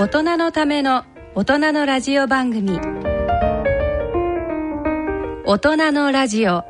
[0.00, 2.78] 大人のための大人のラジオ番組。
[5.44, 6.62] 大人のラジオ。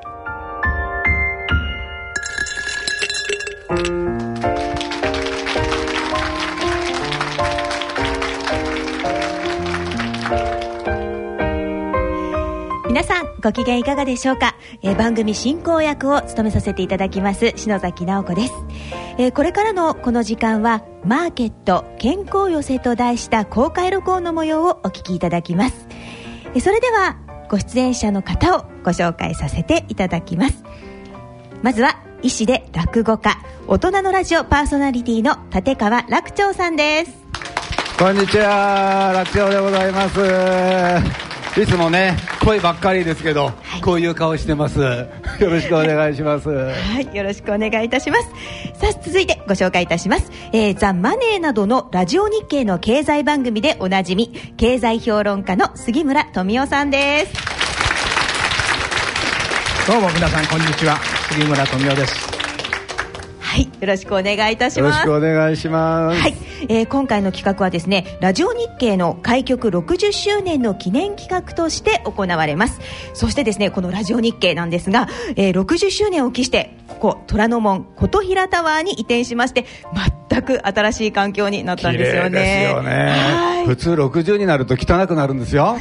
[12.87, 18.53] 皆さんご機嫌いかがでしょうか、えー番組進行役を務めさせていただきます篠崎直子です、
[19.19, 25.89] えーこれからのこの時間はマーケット健康寄せと題した公開録音の模様をお聞きいただきます、
[26.55, 27.19] えーそれでは
[27.51, 30.65] ご出演者の方をご紹介させていただきます。
[31.63, 37.13] まずは医師で落語家大人のラジオパーソナリティの立川楽長さんです。
[37.99, 41.28] こんにちは、楽長でございます。
[41.57, 43.53] いつもね、声ばっかりですけど、
[43.83, 44.81] こういう顔してます。
[45.41, 46.49] よろしくお願いします。
[46.49, 48.25] はい、よろしくお願いいたします。
[48.81, 50.31] さあ、続いてご紹介いたします。
[50.53, 57.59] えーザ・マネーなどのラジオ日経の経済番組でおなじみ、経済評論家の杉村富夫さんです。
[59.89, 60.99] どうも皆さんこんにちは
[61.31, 62.38] 杉村富夫です
[63.59, 65.07] はい、よろしくお願いいたします。
[65.07, 66.21] よろしくお願いします。
[66.21, 66.35] はい、
[66.69, 72.81] えー今回の企画はですねラジオ日経の開局60周年の記念企画として行われます
[73.15, 79.67] そしてですねこのラジオ日経なんですが、えー60周年を期してここ虎ノ門琴平タワーに移転しまして
[80.29, 85.79] 全く新しい環境になったんですよね綺麗ですよねはい普通60になると汚くなるんですよ。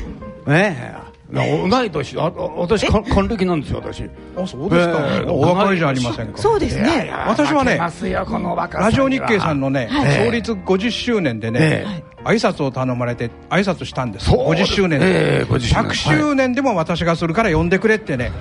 [0.47, 1.06] ねえ。
[1.31, 4.03] 同い年、ああ私、還還暦なんですよ、私。
[4.37, 5.29] あそうですか、ええ。
[5.29, 6.37] お若いじゃありませんか。
[6.37, 7.11] そうですね。
[7.27, 10.25] 私はね負けますよこの若さラジオ日経さんのね、はい。
[10.25, 14.29] 創立50周年でね、え挨拶を頼まれて挨拶したんです。
[14.29, 15.83] そう50周年で、ええ50周年。
[15.83, 18.31] 100周年でも私がするから呼んでくれってね。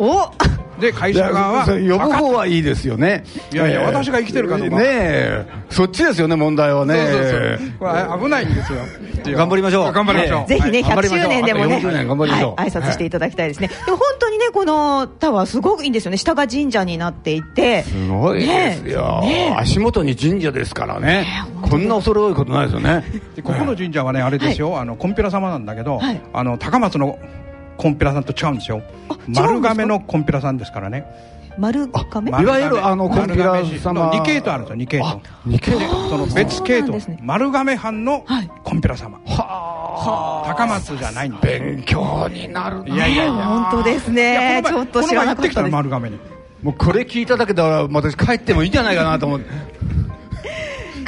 [0.00, 0.28] お
[0.80, 3.24] で会社側はそ呼ぶ方はいいですよね。
[3.52, 3.86] いやいやええ。
[3.86, 5.46] 私が生きてるかどうかねえ。
[5.70, 6.94] そっちですよね、問題はね。
[6.94, 7.72] そうそうそう。
[7.78, 8.78] これ危ないんですよ。
[9.36, 9.92] 頑張りましょう。
[9.92, 10.84] 頑張りましょう、ぜひね、100はい。
[10.84, 12.60] 頑張りましょう周年でもね、あと40年頑張りましょう。
[12.60, 13.68] はい、挨拶していただきたいですね。
[13.68, 16.16] でも本当にね、このタワーすごくいいんですよね。
[16.16, 17.82] 下が神社になっていて。
[17.84, 21.26] すごいですよ、ねね足元に神社ですからね、
[21.62, 23.04] こんな恐れ多いことないですよね。
[23.36, 26.20] でここの神社はねあれですよ、あのコンピラ様なんだけど、はい。
[26.32, 27.18] あの高松の
[27.76, 28.82] コンピラさんと違うんですよ。
[29.28, 31.04] 丸亀のコンピラさんですからね。
[31.56, 32.30] 丸亀？
[32.30, 34.10] いわゆるあのコンピラ様。
[34.10, 35.20] 2系統あるんですよ2系統。
[35.24, 38.50] あ二系でその別系統、丸亀藩のはい。
[38.64, 42.94] コンピラ様、高松じゃないんです勉強になるな。
[42.94, 43.32] いやいやいや。
[43.32, 44.62] 本当ですね。
[44.66, 45.74] ちょっと知らなかったこの前行ってきたのです。
[45.74, 46.18] 丸亀に。
[46.62, 49.46] もうこれ聞いただけでは私帰ってもいいんじゃないかなと思って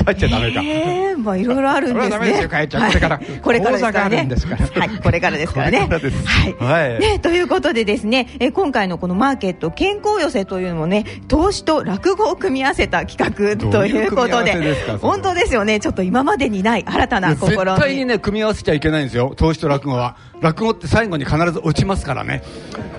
[0.06, 2.49] 帰っちゃダメか、ええまあいろいろあるんですね。
[2.49, 3.21] 帰っちゃこれから。
[3.43, 5.89] これからですからはい、これからですからね。
[5.89, 6.55] はい。
[6.55, 7.00] はい。
[7.00, 14.55] ね、ということでですね、え今回のこのマーケット健康寄せというのもね、投資と落語を組み合わせた企画どとういうことで
[15.00, 15.81] 本当ですよね。
[15.81, 17.49] ちょっと今までにない新たな試み。
[17.49, 19.34] 絶対にね組み合わせちゃいけないんですよ。
[19.37, 22.42] 投資と落語は落語って最後に必ず落ちますからね。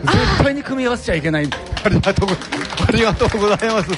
[0.04, 1.50] 絶対に組み合わせちゃいけない。
[1.84, 3.90] ありがとうごありがとうございます。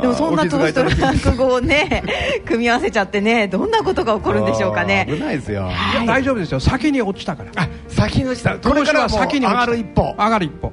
[0.00, 2.02] でもそんな投資と落語をね、
[2.46, 5.06] 組み合わせちゃってね、どんなことが起こるんでしょうかね。
[5.08, 5.70] 危ないですよ。
[6.06, 6.60] 大丈夫ですよ。
[6.60, 7.50] 先に落ちたから。
[7.56, 8.58] あ先の下。
[8.58, 10.14] これから先に上がる一歩。
[10.18, 10.72] 上がる一歩。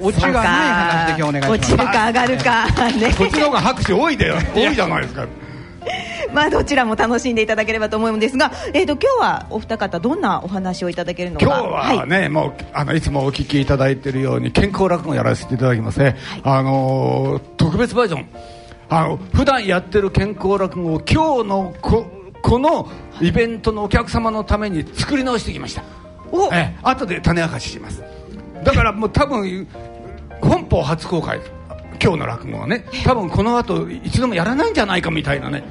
[0.00, 1.50] 落ちがない話で今日お願いします。
[1.50, 2.06] 落ちるか。
[2.06, 3.14] 上がるか、ね。
[3.18, 5.26] こっちの方が拍手多いで多いじゃないですか
[6.32, 11.46] まあどちらも楽しんでいただければと思うんですが、えー、と今日はお二方どんなお話をいただけるのか。
[11.46, 11.62] 今日
[11.98, 18.26] はね、もうあのいつもお聞きいただいているように健康落語をやらせていただきますね、あのー特別バージョン。
[18.88, 22.06] あの普段やってる健康落語を今日のこ
[22.42, 25.84] このイベントのお客様のために作り直してきました。
[26.32, 26.52] お。
[26.52, 28.02] ええ後で種明かしします。
[28.64, 29.66] だからもう多分
[30.40, 31.40] 本邦初公開。
[32.02, 32.84] 今日の落語はね。
[33.04, 35.62] 多分この後一度もやらないんじゃないかみたいなね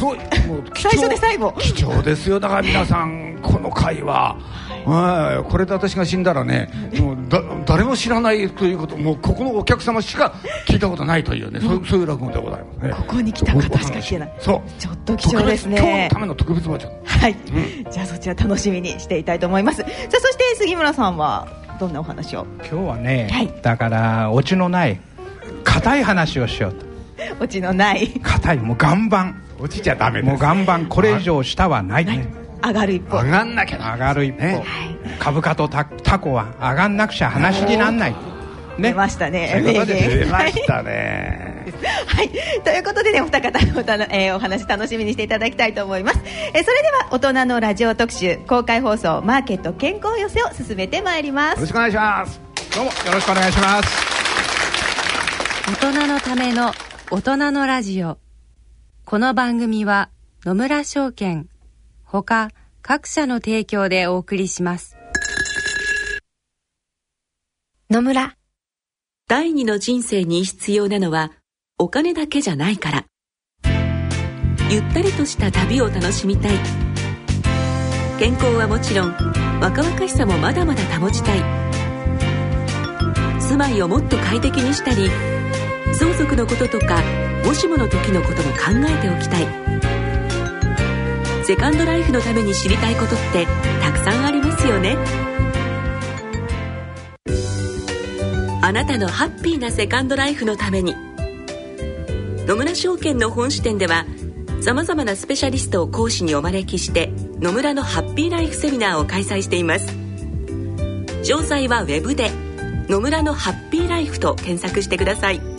[0.00, 0.16] そう
[0.48, 0.90] もう貴重。
[0.90, 1.52] 最初で最後。
[1.58, 4.36] 貴重ですよだから皆さん この回は、
[4.86, 5.50] はい。
[5.50, 10.32] これで私が死んだらねもうだ誰も知らないということもうここのお客様しか
[10.66, 12.94] 聞いたことないというね、そうそういう落語でございますね。
[12.96, 14.32] ここに来た方しか聞けない。
[14.38, 14.80] そう。
[14.80, 15.76] ちょっと貴重ですね。
[15.78, 17.36] 今日のための特別バージョンはい、
[17.90, 19.82] じゃあそちら楽しみにしていたいと思います。
[19.82, 21.46] さあそして杉村さんは
[21.78, 22.46] どんなお話を？
[22.60, 23.52] 今日はね、はい。
[23.60, 24.98] だからオチのない
[25.64, 26.86] 硬い話をしようと。
[27.44, 28.08] オチのない。
[28.22, 30.30] 硬いもう岩盤落ちちゃダメです。
[30.30, 32.04] もう岩盤これ以上下はない。
[32.04, 32.26] ね
[32.62, 34.64] 上がる一歩上がんなきゃな上がる一歩、ね
[35.18, 38.14] 株価とタタコは上がんなくちゃ話になんない。
[38.78, 39.48] 出ましたね。
[39.52, 40.08] そういうことです。
[40.08, 40.18] 名言。
[40.26, 41.64] 出ましたね。
[42.06, 42.30] はい。
[42.64, 46.20] ということでね、お二方のおたの、えーお話楽しみにしていただきたいと思います。
[46.54, 51.54] えーそれでは、大人のラジオ特集、公開放送、マーケット健康寄せを進めてまいります。
[51.56, 52.40] よろしくお願いします。
[52.74, 53.88] どうもよろしくお願いします。
[55.82, 56.72] 大人のための
[57.10, 58.18] 大人のラジオ
[59.10, 60.08] この番組は
[60.44, 61.48] 野村証券
[62.04, 64.96] 他各社の提供でお送りします。
[67.90, 68.36] 野村。
[69.26, 71.32] 第二の人生に必要なのは
[71.76, 73.04] お金だけじゃないから。
[74.70, 76.52] ゆったりとした旅を楽しみたい。
[78.20, 79.10] 健康はもちろん
[79.60, 81.40] 若々しさもまだまだ保ちたい。
[83.40, 85.10] 住まいをもっと快適にしたり
[85.94, 87.02] 相続のこととか
[87.44, 88.58] もしもの時のことも考
[88.88, 89.46] えておきたい。
[91.44, 93.46] セカンドライフのために知りたいことって
[93.82, 94.96] たくさんありますよね。
[98.62, 100.94] あなたのハッピーなセカンドライフのために。
[102.46, 104.06] 野村証券の本支店では
[104.60, 109.86] さまざまなスペシャリストを講師にお招きして野村のハッピーライフセミナーを開催しています。
[111.22, 112.30] 詳細はウェブで
[112.88, 115.49] 「野村のハッピーライフ」と検索してください。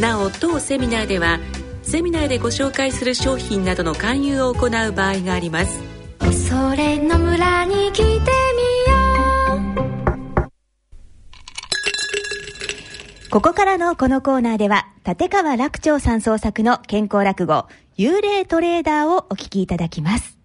[0.00, 1.40] なお当セミナーでは
[1.82, 5.80] セミナーでご紹介する商品などの勧誘を行う場合があります
[6.48, 8.36] それの村に来てみよう
[13.30, 17.66] ここからのこのコーナーでは、立川楽長さん創作の健康落語、
[17.98, 20.35] 幽霊トレーダーをお聞きいただきます。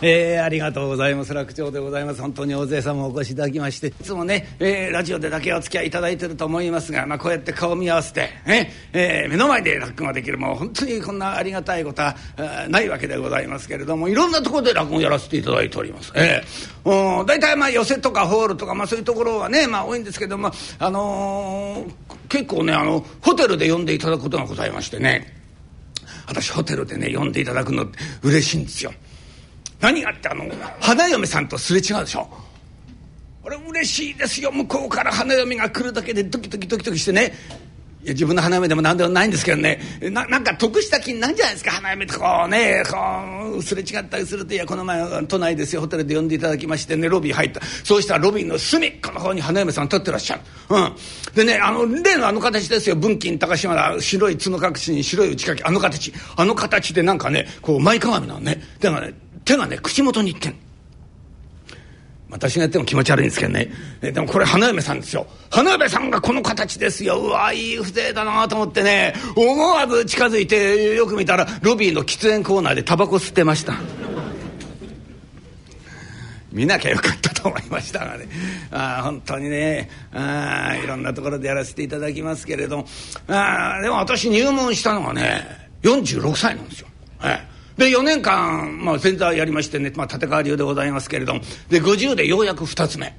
[0.00, 12.14] えー、ありがとうございます楽長でございます本当に大勢様お越しいただきましていつもね、えー、ラジオでだけお付き合いいただいてると思いますが、まあ、こうやって顔見合わせて、ねえー、目の前で落語ができるもう本当にこんなありがたいことは
[12.68, 16.12] ないわけでございますけれどもいろんなところで落語やらせていただいております。
[16.14, 25.34] えー、大体まあ寄席とかホールとか、まあ、そういうところはね、まあ、多いんですけども、あのー、結構ねあのホテルで呼んでいただくことがございましてね
[26.26, 28.92] 私ホテルでね呼んでいただくのって嬉しいんですよ。
[29.80, 30.44] 何がってあの？
[30.80, 32.28] 花嫁さんとすれ違うでしょ。
[33.42, 34.50] これ嬉しいですよ。
[34.52, 37.32] 向こうから花嫁が来るだけでドキドキドキドキしてね。
[38.00, 39.80] いや自分の花嫁でも何でもないんですけどね。
[40.12, 41.72] ななんか得した気になるんじゃないですか？
[41.72, 45.80] 花嫁とこうねこうすれ違ったりするといやこの前都内ですよ。
[45.80, 47.60] ホテルで呼んでいただきましてねロビー入った。
[47.84, 50.94] そうしたらロビーの隅っこの方に花嫁さん立ってらっしゃる、うん、
[51.34, 52.94] でねあの例のあの形ですよ。
[52.94, 55.68] 文金高島田白い角隠しに白い内掛け。
[55.68, 56.12] あの形。
[56.36, 58.62] あの形でなんかねこう前かがみなのね。
[58.80, 59.14] だからね
[59.48, 60.54] 手がね口元にいってん
[62.30, 63.70] 私がやっても気持ち悪いんですけどね。
[64.02, 65.26] えでもこれ花嫁さんですよ。
[65.48, 67.16] 花嫁さんがこの形ですよ。
[67.16, 69.14] うわいい風情だなと思ってね。
[69.34, 73.76] 思わず近づいてよく見たらロビーの喫煙コーナーでタバコ吸ってました。
[76.52, 78.28] 見なきゃよかったと思いましたがね。
[78.70, 79.88] あ本当にね。
[80.12, 82.84] あいろんなところでやらせていただきますけれど
[83.26, 85.44] あでも私入門したのがね
[85.82, 86.88] 46歳なんですよ。
[87.24, 87.57] ええ。
[87.78, 91.40] で4年間、まあ、前座やりましてね、まあ、立川流でございますけれども。
[91.70, 93.16] で50でようやく2つ目。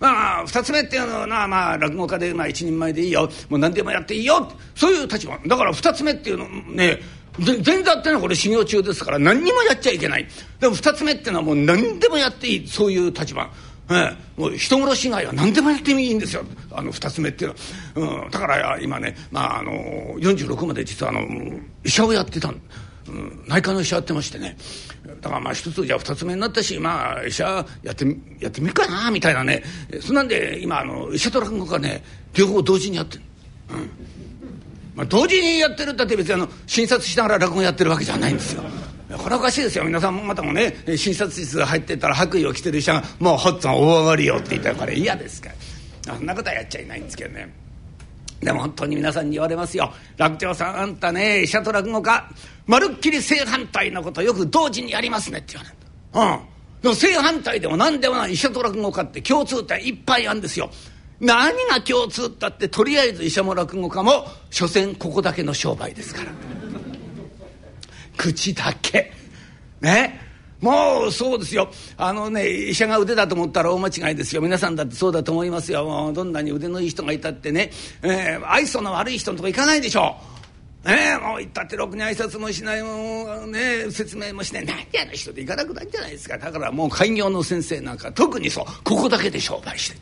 [0.00, 3.30] まあ、2つ目っていうのはまあ落語家で、まあ、一人前でいいよ。
[3.48, 4.50] もう何でもやっていいよ。
[4.74, 5.38] そういう立場。
[5.46, 6.98] だから2つ目っていうのね
[7.38, 10.26] 前座ってのはこれ修行中ですから何にもやっちゃいけない。
[10.58, 12.66] でも2つ目っていうのはもう何でもやっていい。
[12.66, 13.48] そういう立場。
[13.92, 16.44] ええ、もう人殺し以外は何でもやってもいいんですよ。
[16.72, 17.54] あの2つ目っていう
[17.94, 19.72] のは、うん、だから今ね、まあ、あの
[20.18, 21.20] 46まで実はあの
[21.84, 22.60] 医者をやってたん。
[23.08, 24.56] うん、内科の医者やってましてね。
[25.20, 28.04] だからまあ一つじゃ二つ目になったしまあ医者やって
[28.38, 29.62] やってみるかなみたいなね。
[30.00, 32.04] そんなんで今あの医者と落語家ね
[32.34, 33.22] 両方同時にやってる、
[33.70, 33.90] うん。
[34.94, 38.62] まあ、同時にやってるったって別にあの診察しながら落語やってるわけじゃないんですよ。
[39.18, 39.84] これおかしいですよ。
[39.84, 45.54] 皆さんまたもね診察室入ってたら白衣を着てる医者が「もうホッツァン大上がりよ」って言ったらこれ嫌ですから。
[46.14, 47.52] そんなことはやっちゃいないんですけどね。
[48.40, 49.92] でも本当に皆さんに言われますよ。
[50.16, 52.28] 楽長さんあんたね医者と落語家
[52.66, 56.40] まるっきり正反対のことよく同時にやりますねって言われる。
[56.40, 56.50] うん。
[56.82, 60.70] でも正反対でも何でもない医者と落語家って共通点いっぱいあるんですよ。
[61.20, 66.32] 何が共通ったってとりあえず医者も落語家も所詮ここだけの商売ですから。
[68.16, 69.12] 口だけ。
[69.82, 70.29] ね。
[70.60, 71.70] もうそうですよ。
[71.96, 74.42] あのね医者が腕だと思ったら大間違いですよ。
[74.42, 75.84] 皆さんだってそうだと思いますよ。
[75.84, 77.70] もうどんなに腕のいい人がいたってね、
[78.02, 80.16] えー、愛想の悪い人のとこ行かないでしょ
[80.84, 80.88] う。
[80.88, 84.66] ねえもう行ったってろくに挨拶もしないもね説明もしない。
[84.66, 86.38] 何やの人で行かなくなるんじゃないですか。
[86.38, 88.64] だからもう開業の先生なんか特にそう。
[88.84, 89.96] ここだけで商売して。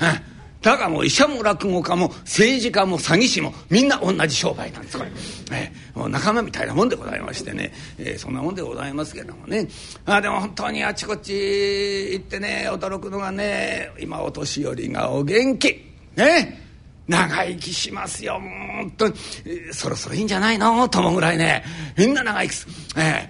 [0.00, 0.33] うん
[0.64, 4.96] だからもう医者も落語家も政治家も詐欺師もみんな同じ商売なんです。
[4.96, 5.10] これ、
[5.52, 9.68] えー、もう仲間みたいなもんでございましてね、えー、そんなもんでございますけどもね。
[10.06, 15.84] あでも本当にあちこち行ってね驚くのがね今お年寄りがお元気。
[16.16, 16.62] ね。
[17.06, 20.88] 長生きしますよもうと、えー、そろそろいいんじゃないの？
[20.88, 21.62] と思うぐらいね。
[21.98, 22.66] みんな長生きす、
[22.96, 23.28] え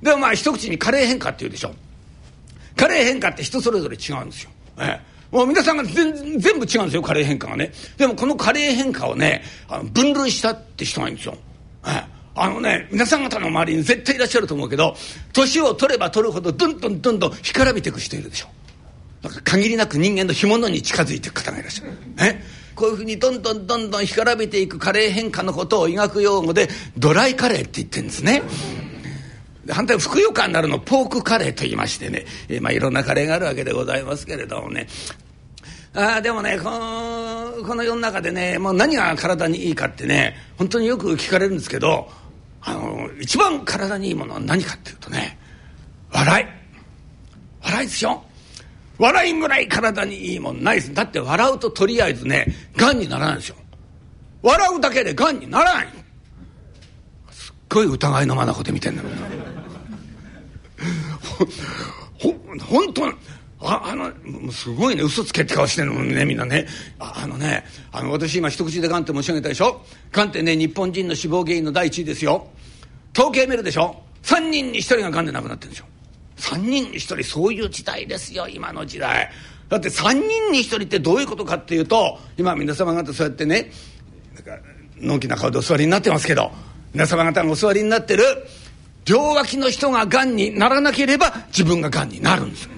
[0.00, 1.74] ー、でもまあ一口に加齢変化っていうでしょ。
[2.76, 4.50] 加齢変化って人それぞれ違うんですよ。
[4.78, 7.70] えーもう皆さんが全全部違うんですよ加齢変化がね。
[7.98, 11.36] でもこの加齢変化をねあの分類したって人がいるんですよ、
[11.86, 14.96] ええ、あのね皆さん方の周りに絶対いらっしゃると思うけど
[15.34, 18.46] 年を取れば取るほどどんどんどんどん干からびていく人いるでしょ。
[19.22, 21.90] なんか限りなく人間の干物に近づいていく方がいらっしゃる。
[22.18, 22.42] え
[22.74, 28.42] こういうふうにどんどんどんどん干からびていく加齢変化のことを医学用語でドライカレーって言ってるんですね。
[29.72, 34.86] 反対ふくよかになるのポークカレーと言いましてね、え、まあいろんなカレーがあるわけでございますけれどもね
[35.96, 42.08] あでもねこのこの世の中でねもう何が体にいいかってね本当によく聞かれるんですけど
[42.60, 45.38] あの一番体にいいものは何かっていうとね
[46.12, 46.46] 笑い。
[47.62, 48.22] 笑いですよ。
[48.98, 50.94] 笑いぐらい体にいいもんないです。
[50.94, 53.56] だって笑うととりあえずねがんにならないですよ。
[54.42, 55.88] 笑うだけでがんにならない。
[57.30, 59.08] すっごい疑いの眼で見てんだよ。
[62.18, 62.34] ほ
[62.64, 63.12] 本当
[63.66, 64.12] ああの
[64.52, 65.02] すごいね。
[65.02, 66.66] 嘘つけって顔してるのねみんなね。
[66.98, 69.82] ああのねあの私今一口でがんって申し上げたでしょ？
[70.12, 72.48] がんってね日本人の死亡原因の第一位ですよ。
[73.16, 75.86] 統計見るでしょ？3人に1人ががんで亡くなってるんですよ
[76.38, 79.30] 3人に1人そういう時代ですよ今の時代。
[79.68, 83.70] だって3人に1人ってどういうことかっていうと今皆様方そうやってね
[84.34, 84.58] なんか
[84.98, 86.52] のんきな顔でお座りになってますけど
[86.92, 88.22] 皆様方がお座りになってる
[89.06, 92.68] 両脇の人ががんにならなければ自分ががんになるんです。
[92.68, 92.75] いや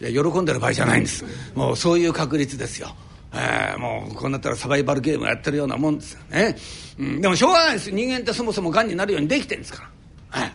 [0.00, 1.24] 喜んでる場合じゃないんです。
[1.54, 2.94] もうそういう確率ですよ。
[3.32, 6.56] えー、もうこうなったらサバイバルゲームやってるようなもんですよね、
[6.98, 7.90] うん、でもしょうがないです。
[7.92, 9.88] 人間ってそもそもがんになるようにできてるんですか
[10.32, 10.52] ら。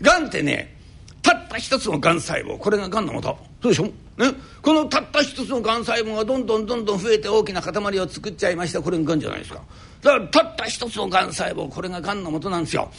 [0.00, 0.74] がんってね
[1.22, 2.56] たった一つのがん細胞。
[2.58, 3.92] これががんのもとそうでしょ、ね、
[4.62, 8.80] このたった一つのがん細胞がどんどんどんどん増えて大きな塊を作っちゃいました。
[8.80, 9.60] これががんじゃないですか。
[10.02, 11.68] だからたった一つのがん細胞。
[11.68, 12.90] これががんのもとなんですよ。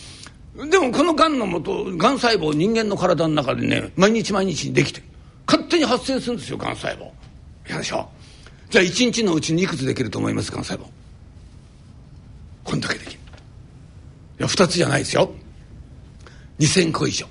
[0.70, 5.02] でもこのがんのもとがん細胞人間の体の中でね毎日毎日できて
[5.48, 7.10] 勝手に発生するんですよがん細胞。
[7.68, 8.10] 嫌でしょ
[8.70, 10.88] じゃあ1日のうちにいくつできると思いますがん細胞。
[12.64, 13.20] こんだけできる。
[14.40, 15.32] いや2つじゃないですよ。
[16.60, 17.28] 2,000個以上。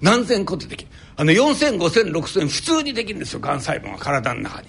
[0.00, 0.90] 何千個ってできる。
[1.16, 4.68] あの4,0005,000,6,000普通にできるんですよがん細胞が体の中に。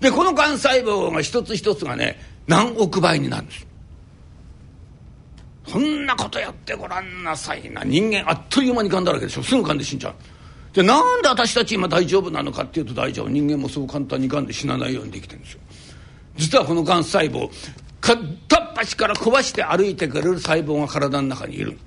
[0.00, 3.66] でこのがん細胞が一つ一つがね何億倍になるんです。
[5.68, 7.84] そんなことやってごらんなさいな。
[7.84, 9.42] 人間あっという間にがんだらけでしょ。
[9.42, 10.14] すぐがんで死んじゃう。
[10.74, 13.28] じゃあなんで私たち今大丈夫なのかっていうと大丈夫。
[13.28, 15.60] 人間もそう簡単にがんで死なないようにできてるんですよ。
[16.36, 17.48] 実はこのがん細胞
[18.00, 21.78] 片っ端から壊して歩いてくれる細胞が体の中にいる。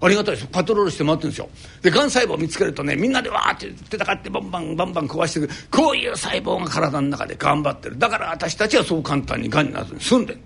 [0.00, 1.48] ありがたいですパトロールして回ってるんですよ。
[1.80, 5.52] でがん細胞見つけるとねみんなでわーって戦ってバンバンバンバン壊してくる。
[5.70, 7.98] こういう細胞が体の中で頑張ってる。
[7.98, 10.40] だから私たちはそう簡単にがんにならずに済んでる。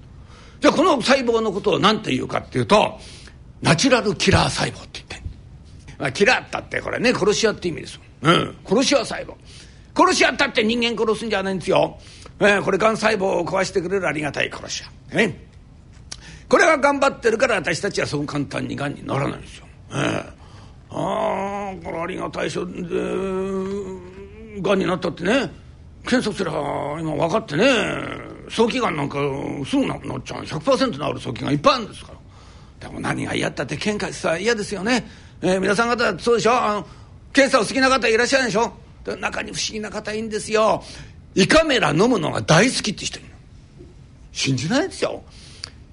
[0.61, 2.97] じゃあこの細胞のことを何て言うかっていうと
[3.61, 5.22] ナチュラルキラー細胞って言って
[6.03, 8.01] まあ、キラーったってこれね殺し屋って意味です。
[8.23, 8.57] うん。
[8.67, 9.37] 殺し屋細胞
[9.95, 11.97] 殺し屋ったって人間殺すんじゃないんですよ、
[12.41, 14.83] えー、これがん細胞を壊してくれるありがたい殺し
[15.13, 15.47] 屋、ね、
[16.49, 19.95] これが頑張ってるから私たちはそう簡単にがんにならないんですよ、え。
[19.95, 19.99] ー、
[20.91, 22.83] ああこれありがたい人で
[24.61, 25.51] がんになったってね。
[26.05, 26.59] 検査すれば
[26.99, 27.65] 今分かってね。
[28.49, 29.19] 早期がんなんか
[29.65, 30.43] すぐなくなっちゃう。
[30.43, 32.13] 100%治る早期がんいっぱいあるんですか
[32.81, 32.89] ら。
[32.89, 35.07] でも何が嫌ったって喧嘩さ嫌ですよね。
[35.45, 36.53] えー、皆さん方そうでしょ？
[36.53, 36.87] あの
[37.33, 38.73] 検査お好きな方いらっしゃるでしょ？
[39.19, 40.85] 中に不思議な方いいんですよ。
[41.35, 43.29] 胃カメラ飲むのが大好きって人いる
[44.31, 45.23] 信じないですよ。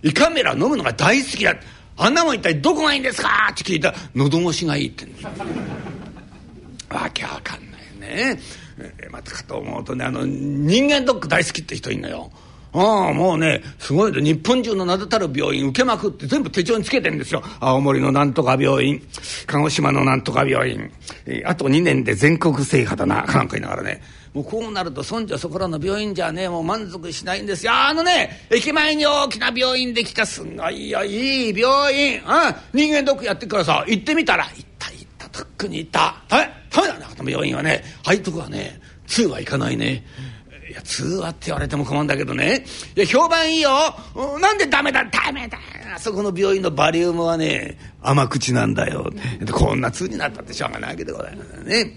[0.04, 1.56] 胃カメラ飲むのが大好きだ。
[1.98, 3.50] あんなもん一体どこがいいんですか？
[3.52, 8.40] って聞いたら喉越しがいいって言うんですわけわかんないね、
[8.78, 12.32] えー、またかと思うとねあの人間ドック大好きって人いんのよ。
[12.72, 17.42] ああもうねすごいで日本中の名だたる病院受けまくって全部手帳につけてんですよ。
[17.60, 19.02] 青森のなんとか病院
[19.48, 20.92] 鹿児島のなんとか病院、
[21.46, 24.02] あと2年で全国制覇だななんか言いながらね。
[24.34, 27.66] もうこうなるとそんじゃそこらの病院じゃねもう満足しないんです。
[27.66, 32.22] よあのね駅前に大きな病院できたすごいよいい病院。
[32.26, 36.24] あ人間ドックやってからさ行ってみたら行った行ったとっくに行った。
[36.30, 40.06] はいダメだねあの病院はねああいうとこはね通は行かないね。
[40.70, 42.64] いや通話って言われても困るんだけどね
[42.96, 43.72] いや評判いいよ
[44.40, 45.04] なんでダメだ？
[45.06, 45.58] ダメだ
[45.96, 49.12] あそこの病院のバリウムはね甘口なんだよ
[49.52, 51.94] こんな通になったってしょうがないわけでございますね。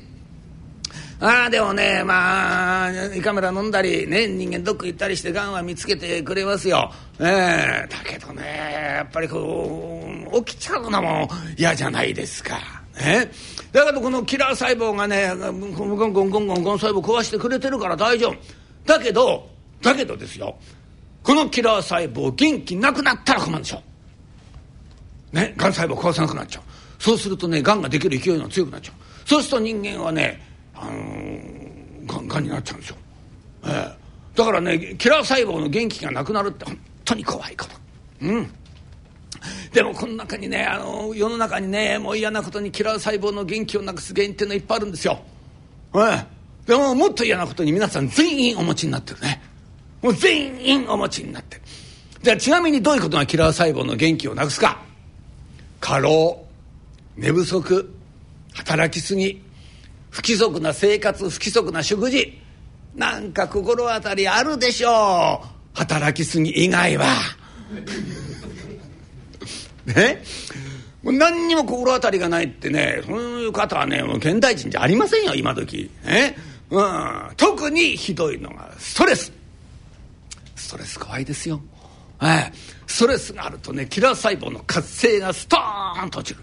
[1.20, 6.90] ああでもねまあ胃カメラ飲んだりね人間ドック行ったりしてがんは見つけてくれますよ。
[7.20, 8.42] えー、だけどね
[8.96, 10.02] やっぱりこ
[10.32, 12.58] う起きちゃうのも嫌じゃないですか。
[12.98, 13.30] え
[13.72, 18.61] だけどこのキラー細胞がねゴンゴンゴンゴンゴンゴン細胞壊してくれてるから大丈夫。
[18.84, 19.48] だけど
[19.82, 20.56] だけどですよ。
[21.22, 23.82] このキラー細胞元気なくなったら困るでしょ。
[25.32, 26.62] ねがん細胞壊さなくなっちゃう。
[27.02, 29.28] そうするとねがんができる勢いが強くなっちゃう。
[29.28, 30.40] そうすると人間はね
[30.74, 32.96] あのー、がんがんになっちゃうんですよ、
[33.64, 33.94] えー、
[34.34, 37.70] だからねキラー細胞の元気がなくなるって本当に怖いこと。
[38.22, 38.50] うん。
[39.72, 45.18] でもこの中にねあの世の中にねもう嫌なことにキラー細胞の元気をなくす原因っていうのいっぱいあるんですよ、
[45.94, 46.26] ええ、
[46.66, 49.42] でももっと嫌なことに皆さん全員お持ちになってるね。
[50.00, 51.62] もう全員お持ちになってる。
[52.22, 54.80] じゃあちなみにどういうことがキラー細胞の元気をなくすか。
[55.80, 56.44] 過労
[57.16, 57.92] 寝不足
[58.54, 59.42] 働きすぎ
[60.10, 62.38] 不規則な生活不規則な食事。
[62.94, 65.48] なんか心当たりあるでしょう。
[65.74, 67.06] 働きすぎ以外は。
[69.86, 70.22] ね？
[71.02, 75.90] もう何にも心当たりがないってねそういう方はねもう現代人じゃありませんよ今時。
[76.04, 76.36] ね、
[76.72, 79.30] うん、特にひどいのがストレス。
[80.56, 81.60] ストレス怖いですよ、
[82.16, 82.52] はい、
[82.86, 86.42] ストレスがあるとねキラー細胞の活性がストーンと落ちる。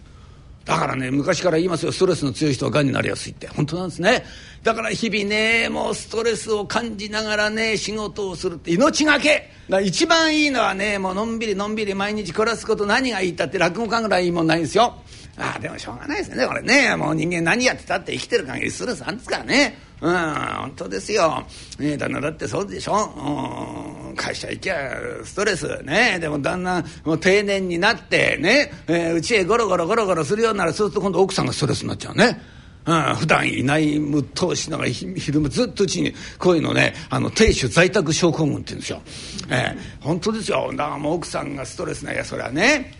[0.65, 1.91] だからね昔から言いますよ。
[1.91, 3.47] ストレスの強い人はがんになりやすいって。
[3.47, 4.23] 本当なんですね。
[4.61, 9.49] だから日々ねもうストレスを感じながらね仕事をするって命がけ。
[9.67, 14.93] だ一番いいのはねもうのんびりのんびり毎日暮らすこと何がいいったって落語家ぐらいいいもんないんですよ。
[15.37, 16.95] ああでもしょうがないですねこれね。
[16.97, 19.88] もう人間何やってたって生きてる限りストレスあるんですからね。
[20.01, 21.45] うん本当ですよ、
[21.77, 25.83] ね、旦那だってそうでしょ、うん、会社行きゃストレス。
[25.83, 32.41] ねでも旦那もう定年になってねえうち、へゴロゴロゴロゴロするようならそうすると今度奥さんがストレスになっちゃうね。
[32.85, 39.01] うん、普段いないむっとしながら昼間ずっとうちにこういうのねあの亭主在宅症候群って言うんですよ。
[39.49, 40.71] えー、本当ですよ。
[40.71, 42.98] だからもう奥さんがストレスないやそれはね。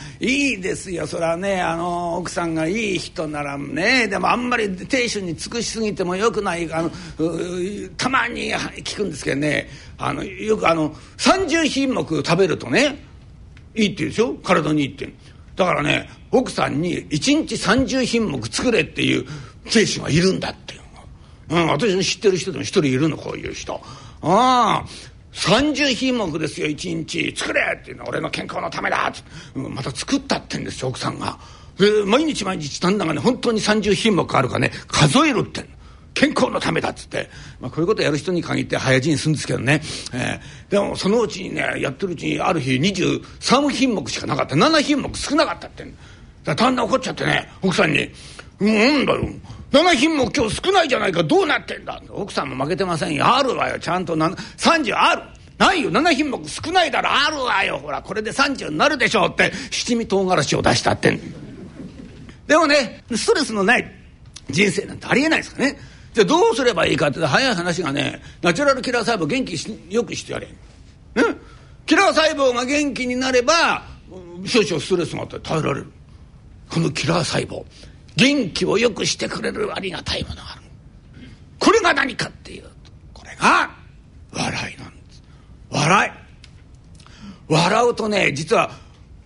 [0.20, 1.06] いいですよ。
[1.06, 6.90] それはねあの奥さんがいい人ならねでもあんまり亭主に尽くしすぎてもよくないあの
[7.96, 9.68] たまに聞くんですけどね
[9.98, 13.04] あのよくあの30品目食べるとね
[13.74, 15.12] いいって言うでしょ体にいいって。
[15.54, 19.26] だからね奥さんに1日30品目作れっていう
[19.70, 20.82] 亭主がいるんだっていう
[21.52, 23.74] うん、私の知ってる人でも一人いるのこういう人。
[24.22, 24.84] ああ
[25.32, 27.34] 30品目ですよ1日。
[27.36, 29.08] 作れっていうのは俺の健康のためだ。
[29.08, 29.22] って、
[29.54, 31.38] うん、また作ったってんですよ奥さんが。
[31.78, 35.64] で毎日毎日旦那がね本当に30品目あるかね数えるって
[36.14, 39.80] 健康のためだっつって、まあ、こういうことやる人に限って早死にするんですけどね、
[40.12, 44.54] えー、でもそのうちにねやってるうちにある日23品目しかなかった。
[44.54, 45.86] 7品目少なかったって
[46.44, 48.10] だ旦那怒っちゃってね奥さんに
[48.60, 49.28] 「うんだよ
[49.72, 51.22] 7品目今日少ないじゃないか。
[51.22, 52.00] どうなってんだ？
[52.10, 53.26] 奥さんも負けてませんよ。
[53.26, 53.78] あるわよ。
[53.78, 55.22] ちゃんと30ある。
[55.58, 55.90] ないよ。
[55.90, 57.08] 7品目少ないだろ。
[57.10, 57.78] あるわよ。
[57.78, 59.50] ほらこれで30になるでしょうって。
[59.70, 61.18] 七味唐辛子を出したって
[62.46, 63.90] でもねストレスのない
[64.50, 65.78] 人生なんてありえないですかね。
[66.12, 69.56] じゃあどうすればいいかって早い話がねナチュラルキラー細胞元気
[69.94, 70.54] よくしてやれ、ね、
[71.86, 73.84] キラー細胞が元気になれば
[74.44, 75.86] 少々ストレスがあって耐えられる。
[76.68, 77.64] このキラー細胞。
[78.22, 80.62] 元気を良くしてくれるありがたいものがある。
[81.58, 82.68] これが何かっていうと
[83.14, 83.70] これが
[84.32, 85.22] 笑いなんです。
[85.70, 86.12] 笑い。
[87.48, 88.70] 笑うとね実は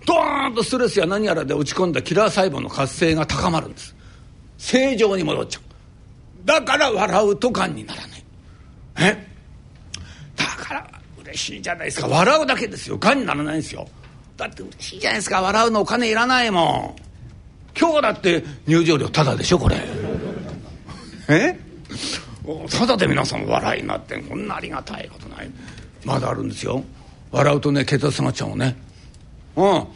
[0.07, 3.95] ドーンとストレスや何やらで落ち込んだキラー細胞の活性が高まるんです。
[4.57, 5.63] 正常に戻っちゃう。
[6.47, 8.25] だから笑うとがんにならない。
[8.99, 9.27] え？
[10.37, 10.91] だから
[11.23, 12.09] 嬉しいじゃないですか。
[12.09, 12.97] 笑うだけですよ。
[12.97, 13.89] がんにならないんですよ。
[14.37, 15.43] だって嬉しいじゃないですか。
[15.43, 17.06] 笑うのお金いらないもん。
[17.79, 19.77] 今日だって入場料タダでしょこれ。
[21.29, 21.59] え？
[22.71, 25.51] ただで皆さん笑いになってこんなありがたいことない。
[26.05, 26.85] まだあるんですよ。
[27.33, 28.77] 笑うとね血圧下がっちゃうのね。
[29.57, 29.87] うん。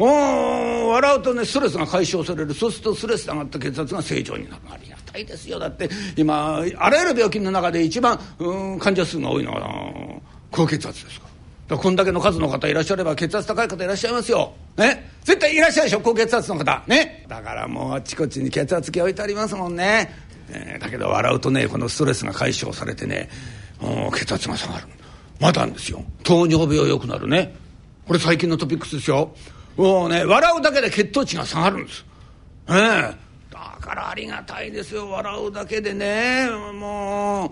[0.00, 2.54] うん笑うとねストレスが解消される。
[2.54, 4.62] そうするとストレス上がった血圧が正常になる。
[4.70, 5.58] ありがたいですよ。
[5.58, 11.27] だって今あらゆる病気の中で一番うん患者数が多いのは高血圧ですか
[11.76, 14.54] こんだけの数の方いらっしゃれば血圧高い方いらっしゃいますよ。
[14.76, 15.10] ね？
[15.24, 16.00] 絶対いらっしゃるでしょ？
[16.00, 16.82] 高血圧の方。
[16.86, 17.26] ね？
[17.28, 20.10] だからもうあちこちに血圧計置いてありますもんね。
[20.50, 23.28] えー、だけど笑うとねこのストレスが解消されてね
[24.14, 24.86] 血圧が下がる。
[25.40, 26.02] まだんですよ。
[26.22, 27.54] 糖尿病良くなるね。
[28.06, 29.34] これ最近のトピックスですよ。
[29.76, 32.04] もうね笑うだけで血糖値が下がるんです。
[32.70, 33.16] ええー
[33.50, 37.50] だからありがたいですよ笑うだけでねもう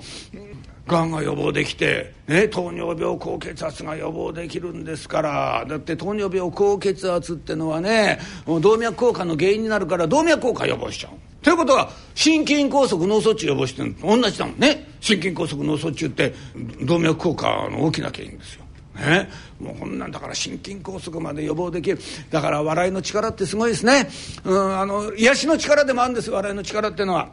[0.86, 11.12] がんが予防できて、ね、糖尿病高血圧が予防できるんですからだって糖尿病高血圧ってのはね動脈硬化の原因になるから動脈硬化予防しちゃう。
[11.42, 16.34] ということは心筋梗塞脳卒中予防してるのと同じだもんね心筋梗塞脳卒中って
[16.82, 18.66] 動脈硬化の大きな原因ですよ。
[18.96, 19.28] ね、
[19.60, 21.98] もうこんなんだから心筋梗塞まで予防できる
[22.30, 24.08] だから笑いの力ってすごいですね、
[24.44, 27.28] うん、あの癒しの力でもあるんです笑いの力っていうのは。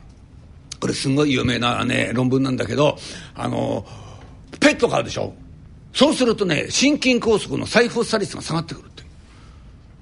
[0.84, 2.98] これすごい有名なね論文なんだけど
[3.36, 3.86] あの
[4.60, 5.34] ペット飼うでしょ。
[5.94, 9.04] そうするとね心筋梗塞の再発作率が下がってくるって、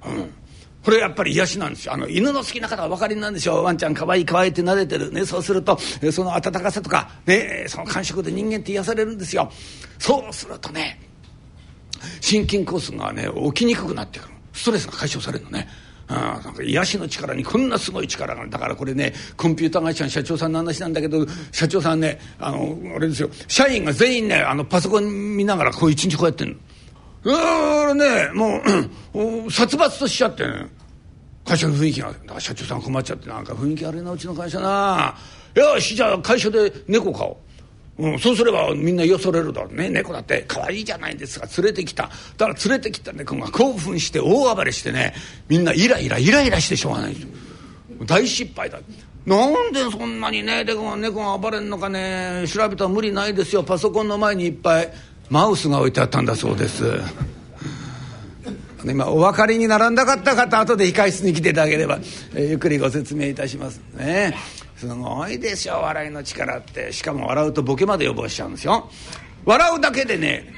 [0.06, 0.10] う。
[0.10, 0.34] ん、
[0.82, 1.92] これやっぱり癒しなんですよ。
[1.92, 3.62] あの犬の好きな方はお分かりなんでしょう。
[3.62, 5.78] ワンちゃんかわいいかわいいって撫でてる、ね、そうすると
[6.10, 9.52] その温かさとか、ね、その感触で人間って癒されるんですよ。
[10.00, 11.00] そうするとね
[12.20, 14.34] 心筋梗塞がね起きにくくなってくる。
[14.52, 15.68] ストレスが解消されるのね。
[16.12, 18.50] あなんか癒しの力にこんなすごい力がある。
[18.50, 23.30] だからこれねコンピューター会社の社長さんの話なんだけど社長さんねあのあれですよ。
[23.48, 26.54] 社員が全員ねあのパソコン見ながらこう一日こうやってんの。
[27.24, 28.60] だからねも
[29.46, 30.66] う 殺伐としちゃってね
[31.44, 32.08] 会社の雰囲気が。
[32.08, 35.16] だから社長さん困っちゃってなんか雰囲気悪いなうちの会社な。
[35.54, 37.36] よしじゃあ会社で猫飼おう。
[38.02, 39.88] うん、そうすればみんなよそれるだろうね。
[39.88, 41.46] 猫だって可愛いじゃないですか。
[41.56, 42.10] 連れてきた。
[42.36, 45.14] だから連れてきた猫が興奮して大暴れしてね
[45.48, 47.16] みんなイライライライラしてしょうがない
[48.04, 48.80] 大失敗だ
[49.24, 52.44] なんでそんなにね猫が猫が暴れんのかね。
[52.48, 53.62] 調べたら無理ないですよ。
[53.62, 54.92] パソコンの前にいっぱい
[55.30, 57.00] マウスが置いてあったんだそうです。
[58.84, 62.00] 今お分かりにならなかった方後で控室に来ていただければ、
[62.34, 64.34] えー、ゆっくりご説明いたしますね。
[64.82, 66.92] すごいでしょ笑いの力って。
[66.92, 68.90] しかも笑うとボケまで予防しちゃうんですよ。
[69.44, 70.52] 笑うだけでね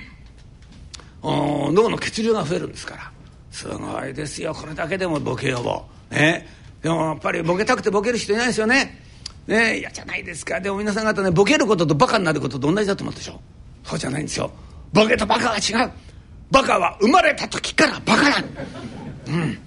[1.23, 3.13] 脳の血流が増えるんですから。
[3.51, 4.55] すごいですよ。
[4.55, 5.85] これだけでもボケ予防。
[6.11, 6.49] ね。
[6.83, 8.99] でもやっぱりボケたくてボケる人いないですよね。
[9.47, 9.81] ね。
[9.81, 10.59] 嫌じゃないですか。
[10.59, 13.43] でも皆さん方ねボケることとバカになることと同じだと思うでしょ
[13.83, 14.51] そうじゃないんですよ。
[14.95, 15.93] ボケとバカは違う。
[16.51, 18.45] バカは生まれた時からバカなん。
[19.27, 19.59] うん。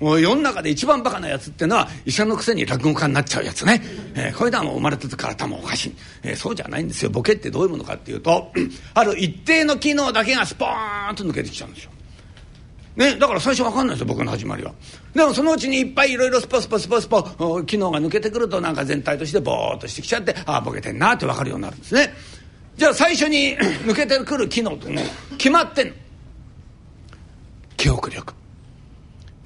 [0.00, 3.82] もう世の中で一番バカなやつってのは医者のくせに落語家になっちゃうやつね、
[4.14, 8.50] えー、これではもう生まれた時から頭おかしい、えー、そうじゃないんですよボケってどういうものかっていうと
[8.94, 11.90] ある一定の機能だけがスポーンと抜けてきちゃうんですよ。
[12.96, 14.72] ね、だから最初分かんないですよ僕の始まりは。
[15.14, 22.12] でもそのうちにいっぱいいろいろスポスポスポスポ機能が抜けてくるとなんか全体としてボーっとしてきちゃってああボケてんなって分かるようになるんですね。
[22.76, 25.04] じゃあ最初に 抜けてくる機能ってね
[25.38, 25.94] 決まってんの。
[27.76, 28.34] 記憶力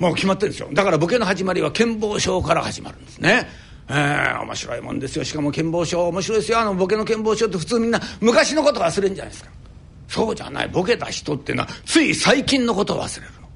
[0.05, 3.49] もう決まってるんですよだからボケの始まりは健忘症から始まるんですね。
[3.89, 5.25] えー、面白いもんですよ。
[5.25, 6.59] しかも健忘症面白いですよ。
[6.59, 9.51] あのボケの健忘症って普通みんな昔のこと忘れるんじゃないですか。
[10.09, 10.69] そうじゃない。
[10.69, 13.49] ボケた人っていうのはつい最近のことを忘れるの。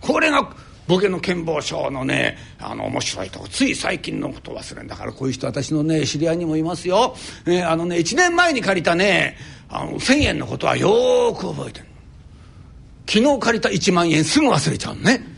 [0.00, 0.48] これが
[0.86, 3.48] ボケの健忘症のねあの面白いとこ。
[3.48, 4.94] つい最近のことを忘れるんだ。
[4.94, 7.16] からこういう人私のね知り合いにもいますよ、
[7.46, 9.36] えー、あのね1年前に借りたね
[9.68, 11.86] あの1,000円のことはよく覚えてる。
[13.06, 15.31] 昨日借りた1万円すぐ忘れちゃうのね。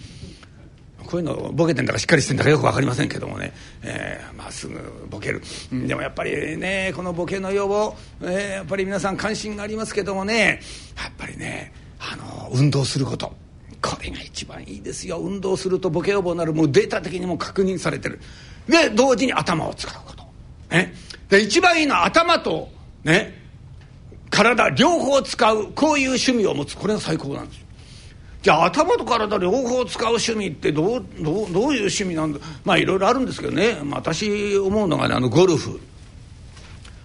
[1.04, 5.42] こういうのボケてんだかしっかりしてんだかよく分かりませんけどもね、えー、まあ、すぐボケる。
[5.70, 10.60] でもやっぱりねこのボケの予防、えー、やっぱり皆さん関心がありますけどもね。
[10.96, 13.32] やっぱりねあの運動すること。
[13.80, 15.18] これが一番いいですよ。
[15.18, 16.54] 運動するとボケ予防になる。
[16.54, 18.18] もうデータ的にも確認されてる。
[18.68, 20.24] で同時に頭を使うこと、
[20.70, 20.94] ね、
[21.28, 22.68] で一番いいのは頭と
[23.04, 23.42] ね。
[24.30, 25.72] 体両方使う。
[25.74, 26.76] こういう趣味を持つ。
[26.76, 27.63] これが最高なんです
[28.44, 32.40] じゃあ頭と体両方使う趣味ってどうどうどういう趣味なんだ？
[32.62, 35.80] まあいろいろあるんですけどね、まあ、私思うのがねあのゴルフ。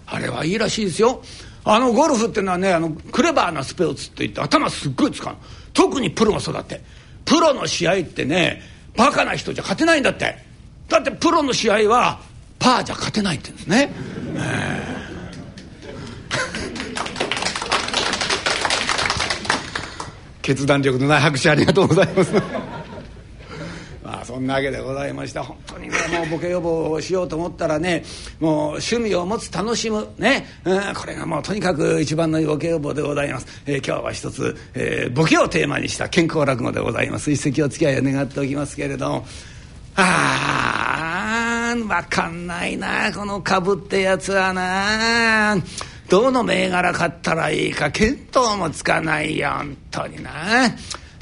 [0.06, 1.22] あれはいいらしいですよ。
[1.64, 5.36] あのゴルフっていうのはねあのクレバーなスペーツって言って頭すっごい使う
[5.72, 6.82] 特にプロが育って。
[7.24, 8.62] プロの試合ってね
[8.98, 10.36] バカな人じゃ勝てないんだって。
[10.90, 12.20] だってプロの試合は
[12.60, 13.94] パーじゃ勝てないって言うんですね、
[14.36, 14.99] えー。
[20.50, 22.34] 決断力のない拍手ありがとうございます。
[24.04, 28.04] まあそんなわけでございました本当にねもうボケ予防をしようと思ったらね
[28.40, 37.30] もう趣味を持つ楽しむね、うん、これがもうとにかく一番のボケ予防でございます、えー、今日は一つ、えー、ボケをテーマにした健康落語でございます。
[37.30, 39.28] 一席お付き合いを願っておきますけれども。
[39.96, 45.58] ああ分かんないなこの株ってやつはな
[46.10, 50.32] どの銘柄買ったらいいか見当もつかないよ本当にな。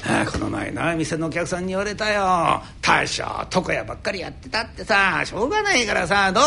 [0.06, 2.62] ああこの前な店のお客さんに言われたよ。
[2.80, 5.22] 大将床屋ばっかりやってたってさ。
[5.24, 6.32] しょうがないからさ。
[6.32, 6.40] ど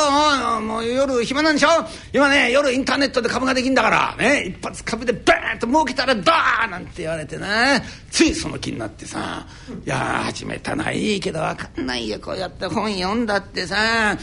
[0.58, 1.68] うもう夜暇なんでしょ。
[2.14, 4.16] 今ね夜インターネットで株ができんだから。
[4.18, 7.82] ね一発株でバーンと儲けたらドーンなんて言われてな。
[8.10, 9.46] ついその気になってさ。
[9.86, 12.20] いや始めたないいけど分かんないよ。
[12.20, 14.18] こうやって本読んだってさ。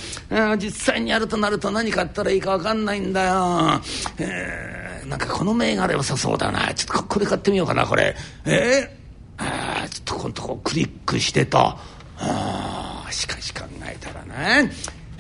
[0.58, 3.80] 実際にやるとなると何買ったらいいか分かんないんだよ。
[4.18, 6.72] えー、なんかこの銘柄良さそうだな。
[6.72, 8.16] ちょっとこれ買ってみようかなこれ。
[8.46, 8.97] えー
[9.38, 11.74] あちょっとこのとこクリックしてと。
[12.20, 14.68] あしかし考えたらな。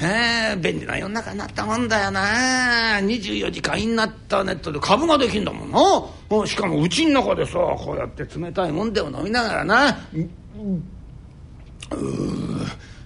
[0.00, 3.00] えー、便利な世の中になったもんだよな。
[3.00, 6.46] 24時間インナッターネットで株ができんだもんな。
[6.46, 9.90] しかもうちの中でさこうやって冷たいもんでも飲みながらな。
[9.90, 9.94] う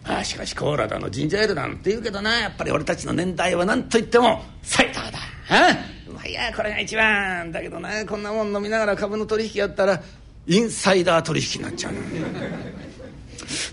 [0.04, 2.40] あしかしコーラだのジンジャーエールなんて言うけどな。
[2.40, 5.18] やっぱり俺たちの年代は何と言ってもサイダーだ。
[5.48, 7.52] あまあいやこれが一番。
[7.52, 10.02] だけどなこんなもん飲みながら株の取引やったら
[10.46, 11.92] インサイダー取引になっちゃう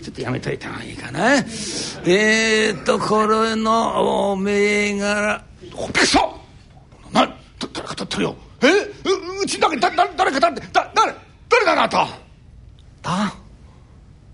[0.02, 1.36] ちょっとやめといた方がいいかな。
[1.36, 6.20] えーと、これの銘柄、おびっくりした
[7.12, 8.36] な、誰か立ってるよ。
[8.62, 11.14] えううちだけだ、だ、誰か立って、だ、誰、
[11.48, 12.08] 誰だあなた。
[13.02, 13.34] だ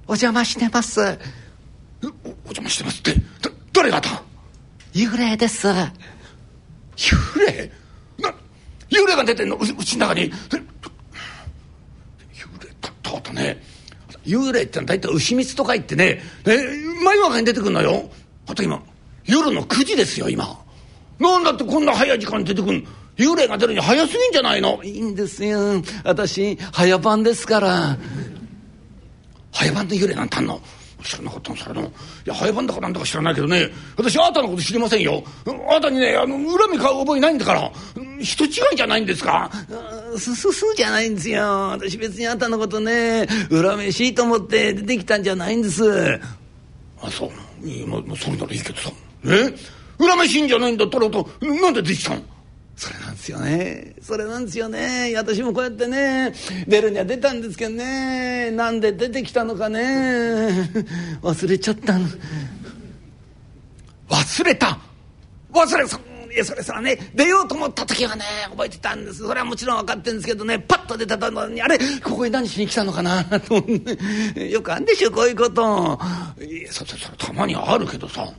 [0.09, 1.01] 邪魔してます。
[1.01, 3.15] おお邪魔してますって。
[3.15, 3.21] だ
[3.73, 4.23] 誰がだ
[4.93, 5.69] 幽霊です。
[5.69, 5.87] 幽
[7.47, 7.71] 霊？
[8.19, 8.31] な
[8.89, 10.33] 幽霊が出てんのううちの中に
[13.17, 13.63] 幽霊ったね。
[14.25, 16.21] 幽霊ってのは大体牛蜜とか言ってね。
[16.47, 16.57] え
[17.05, 18.11] 真夜中に出てくんのよ。
[18.47, 18.83] あと今
[19.25, 20.59] 夜の9時ですよ今。
[21.19, 24.83] なんだってこんな早い時間に出てくん幽霊が出るに早すぎんじゃないの？
[24.85, 25.83] いいんですよ。
[26.05, 27.99] 私早番ですから。
[29.53, 30.61] 早番で幽霊なんてあんの？
[31.03, 31.91] 知らなかったのそれのい
[32.25, 35.23] や早番だかなんだか知らないけどね私あなたのこと知りませんよ。
[35.69, 37.71] あなたにねあの恨み買う覚えないんだから
[38.21, 39.51] 人違いじゃないんですか？
[40.17, 41.43] すすすじゃないんですよ。
[41.71, 46.21] 私別にあんたのことね恨めしいと思って出てきたんじゃないんです。
[47.03, 47.27] あそ
[47.63, 47.67] う。
[47.67, 48.91] いやまあ、まあ、それならいいけどさ。
[49.27, 49.55] え？
[49.99, 52.23] 恨めしいんじゃないんだったらとなんで出てきたの？
[52.77, 53.95] それなんですよね。
[54.03, 55.13] それなんですよね。
[55.17, 56.35] 私もこうやってね
[56.69, 58.51] 出るには出たんですけどね。
[58.51, 59.81] なんで出てきたのかね。
[61.23, 62.07] 忘れちゃったの。
[64.11, 64.79] 忘れた？
[65.53, 65.99] 忘れそ
[66.31, 69.27] いやそれさね出ようと思った時はね覚えてたんです。
[69.27, 70.59] それはもちろん分かってるんですけどね。
[70.59, 71.79] パッと出たのにあれ？
[72.05, 73.25] ここに何しに来たのかな？
[73.25, 73.55] と
[74.39, 75.99] よくあんでしょこういうこと。
[76.45, 78.31] いやそそそたまにあるけどさ。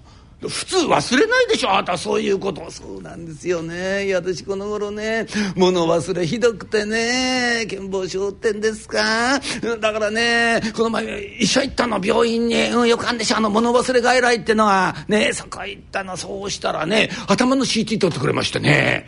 [0.42, 2.70] 普通忘れないでしょあなたそういうこと。
[2.70, 4.06] そうなんですよね。
[4.06, 9.40] いや私この頃ね物忘れひどくてね健忘症ってんですか。
[9.82, 16.16] だからねこの前医者行ったの病院に、うん、よくあんでしょあの物忘れ外来ってのはねそこ行ったの。
[16.16, 19.08] そうしたらね頭の CT 取ってくれましてね。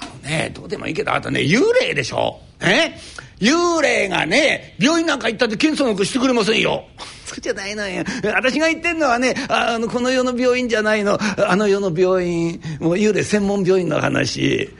[0.02, 2.40] あのねどうでもいいけどあとね幽霊でしょ？
[2.60, 2.92] え？
[3.38, 6.84] 幽霊がね病院なんか行ったって検査なんかしてくれませんよ。
[7.24, 8.04] そうじゃないのよ。
[8.34, 11.18] 私が言ってんのはねあのこの世の病院じゃないの。
[11.20, 14.70] あの世の病院もう幽霊専門病院の話。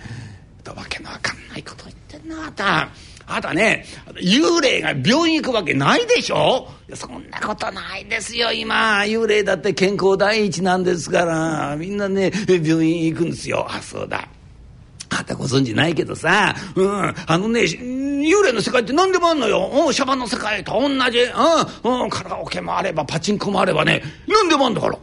[0.65, 2.41] だわけのわかんないこと言ってんの。
[2.43, 2.89] あなた
[3.29, 6.69] あなたね幽霊が病院行くわけないでしょ？
[6.95, 9.01] そんなことないですよ今。
[9.01, 13.67] 幽霊だって健康第一なんですからみんなね病院行くんですよ。
[13.69, 14.29] あそうだ
[15.11, 19.71] あんたご存知ないけどさ、うん、あのね、幽霊の世界って何でもあんのよ。
[19.87, 21.21] うん、シャバの世界と同じ。
[21.85, 24.99] うん、うん、カラオケもあれば、パチンコもあればね、何でもあんだから。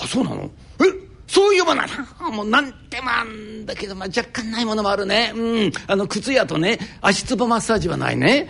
[0.00, 0.50] あ、そうなの？
[0.80, 0.84] え？
[1.26, 2.30] そういうものな。
[2.30, 5.32] もう何でもあんだけど、まあ、若干ないものもあるね。
[5.34, 8.48] うん、あの、靴屋とね、足つぼマッサージはないね。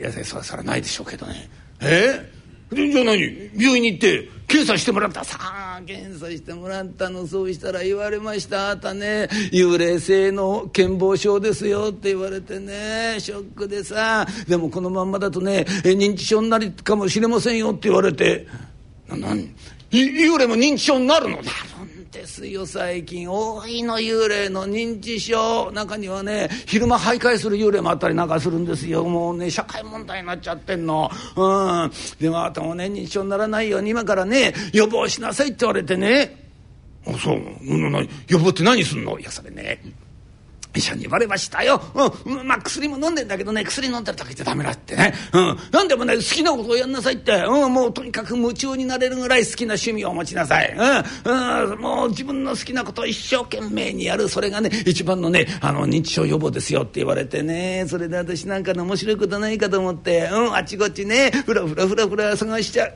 [0.00, 1.50] いや、それ、それないでしょうけどね。
[1.80, 2.32] え？
[2.72, 3.50] じゃあ何？
[3.56, 5.24] 病院に行って検査してもらった。
[5.24, 8.70] さあ検査してもらったのそうしたら言われました。
[8.70, 14.26] あなたね幽霊性の健忘症ですよって言われてねショックでさ。
[14.48, 18.46] でもこのまんまだとね認知症になるかもしれませんよって言われて。
[19.08, 19.54] な何
[19.90, 23.28] 幽霊も認知症になるのなるんですよ最近。
[23.28, 25.72] 多いの幽霊の認知症。
[25.72, 29.04] 中にはね昼間徘徊する幽霊もあったりなんかするんですよ。
[29.04, 31.10] もうね社会問題になっちゃってんの。
[31.36, 31.40] う
[31.86, 31.90] ん。
[32.20, 36.48] でもあなたもね認知症にならないように今からね予防しなさいって言われてね。
[37.06, 37.38] あそう。
[38.28, 39.18] 予防って何すんの？
[39.18, 39.80] いやそれね。
[40.74, 41.80] 医者に言われましたよ。
[42.24, 42.46] うん。
[42.46, 45.14] まあ、薬も飲んでんだけどね、薬飲んでるだけじゃダメだってね。
[45.32, 45.58] うん。
[45.70, 47.32] なんでもね、好きなことをやんなさいって。
[47.32, 47.72] うん。
[47.72, 50.74] もうとにかく夢中になれるぐらい好きな趣味を持ちなさい。
[51.24, 51.72] うん。
[51.72, 51.80] うん。
[51.80, 54.28] もう自分の好きなことを一生懸命にやる。
[54.28, 57.84] それがね、一番のね、あの、認知症予防ですよって言われてね。
[57.88, 60.54] それで私なんかの面白いことないかと思って、うん。
[60.54, 62.94] あちこちね、ふらふらふらふら探しちゃう。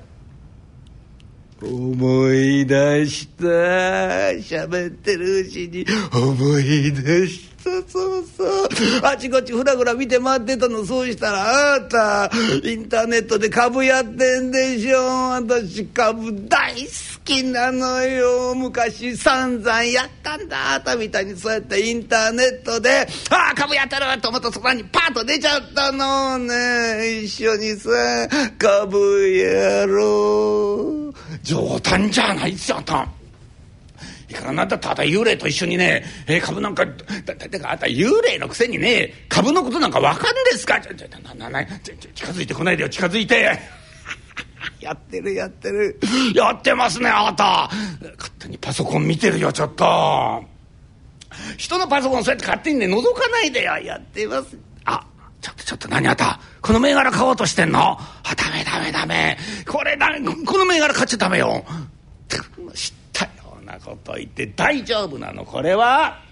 [1.61, 8.69] 思い出した喋ってるうちに思い出したそうそう
[9.03, 10.85] あちこちふらふら見て回ってたの。
[10.85, 12.31] そうしたらあなた
[12.65, 14.99] インターネットで株やってんでしょ。
[15.33, 16.89] 私株大好
[17.25, 18.55] きなのよ。
[18.55, 20.75] 昔散々やったんだ。
[20.75, 26.39] あなたみたいにそうやってインターネットでああ株やってると思ったそこにパッと出ちゃったの。
[26.39, 27.91] ね一緒にさ
[28.59, 31.15] 株やろう。
[31.43, 33.09] 冗談じゃないですよあんた。
[34.29, 40.79] いかがなんだっただ幽霊と一緒にね、えー、株なんかだだかあんた幽霊のくせにね株のことなんか分かんですか？
[40.81, 42.89] ちょちょなななちょ近づいてこないでよ。
[42.91, 43.59] 近づいて。
[44.81, 45.99] やってるやってる。
[46.35, 47.71] やってますねあなた。
[48.19, 50.45] 勝手にパソコン見てるよちょっと。
[51.57, 53.79] 人のパソコンそうやって勝手にね覗かないでよ。
[53.79, 54.59] やってます。
[54.85, 55.07] あ
[55.41, 56.39] ちょっとちょっと何あった？
[56.61, 57.97] この銘柄買おうとしてんの？
[57.99, 57.99] あ
[58.37, 59.39] ダメダメダメ。
[59.67, 60.09] これだ
[60.45, 61.65] この銘柄買っちゃダメよ。
[62.75, 62.93] 知っ
[63.69, 65.45] なこと言って大丈夫なの？
[65.45, 66.27] これは？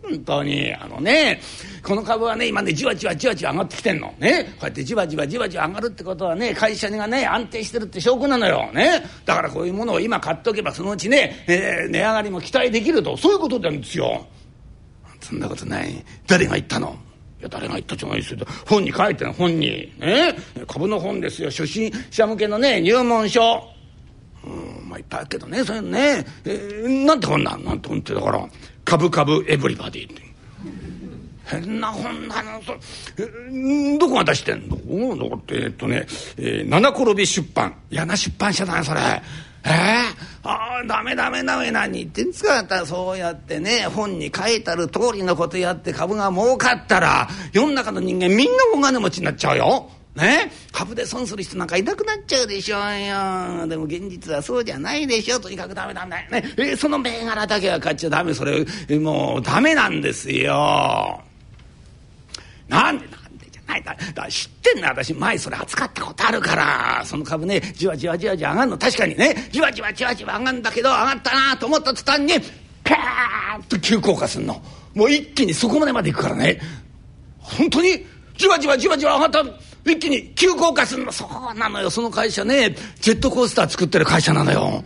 [0.00, 0.72] 本当に。
[0.72, 1.40] あのね
[1.82, 4.14] この株はね今ねじわじわじわじわ上がってきてんの。
[4.20, 4.44] ね？
[4.52, 8.70] こうやってじわじわじわじわ上がるってことはね会社がね安定してるって証拠なのよ。
[8.72, 9.02] ね？
[9.24, 13.16] だからこういうものを今買っておけばそのうちね、えー、値上がりも期待できると。
[13.16, 14.24] そういうことなんですよ。
[15.20, 16.04] そんなことない。
[16.28, 16.96] 誰が言ったの？
[17.40, 18.46] いや誰が言ったじゃないですよ。
[18.68, 19.92] 本に書いてる本に。
[19.98, 20.36] ね？
[20.68, 21.50] 株の本ですよ。
[21.50, 23.68] 初心者向けのね入門書。
[24.44, 28.46] うんまあいっぱいあるけどねそういうのね、えー、なんて本なんなんて本ってだから
[28.84, 30.22] 「株株エブリバディ」って。
[31.44, 32.72] 変な本なのそ
[33.18, 34.76] えどこが出してんの？
[35.16, 36.06] どこってえっとね、
[36.38, 37.74] えー、七転び出版。
[37.90, 39.00] 嫌な出版社だねそれ。
[39.64, 41.70] えー、ああダメダメダメ。
[41.70, 49.90] 何言ってんですかそうやってね本に書いてある通りのことやって株が儲かったら世の中の人間みんなお金持ちになっちゃうよ。
[50.14, 50.50] ね？
[50.72, 53.66] 株で損する人なんかいなくなっちゃうでしょうよ。
[53.66, 55.40] でも現実はそうじゃないでしょ。
[55.40, 56.44] とにかくダメダメね。
[56.56, 58.34] えー、その銘柄だけは買っちゃダメ。
[58.34, 58.64] それ、
[58.98, 61.22] もうダメなんですよ。
[62.68, 64.88] なんでなんでじゃないだだ知ってんの？
[64.88, 72.32] 私前それ扱ったことあるからその株ねじわじわじわじわ上がるの確かにねじわじわじわじわ上がるんだけど上がったなと思った途端に
[72.84, 74.62] パーッと急降下すんの
[74.94, 76.60] もう一気にそこまでまで行くからね
[77.38, 81.12] 本当にじわじわじわじわ上がった一気に急降下すんの。
[81.12, 81.90] そうなのよ。
[81.90, 84.84] その会社ねジェットコースター作ってる会社なのよ。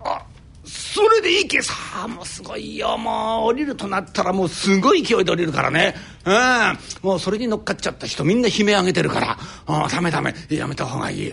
[0.00, 0.22] あ。
[0.64, 1.74] それでいいけさ。
[2.04, 2.98] あもうすごいよ。
[2.98, 5.94] もう降りるとなったらもうすごい勢いで降りるからね。
[6.24, 6.78] うん。
[7.02, 9.38] もうそれに乗っかっちゃった人みんな悲鳴上げてるから。
[9.66, 10.34] あダメダメ。
[10.50, 11.32] やめた方がいい。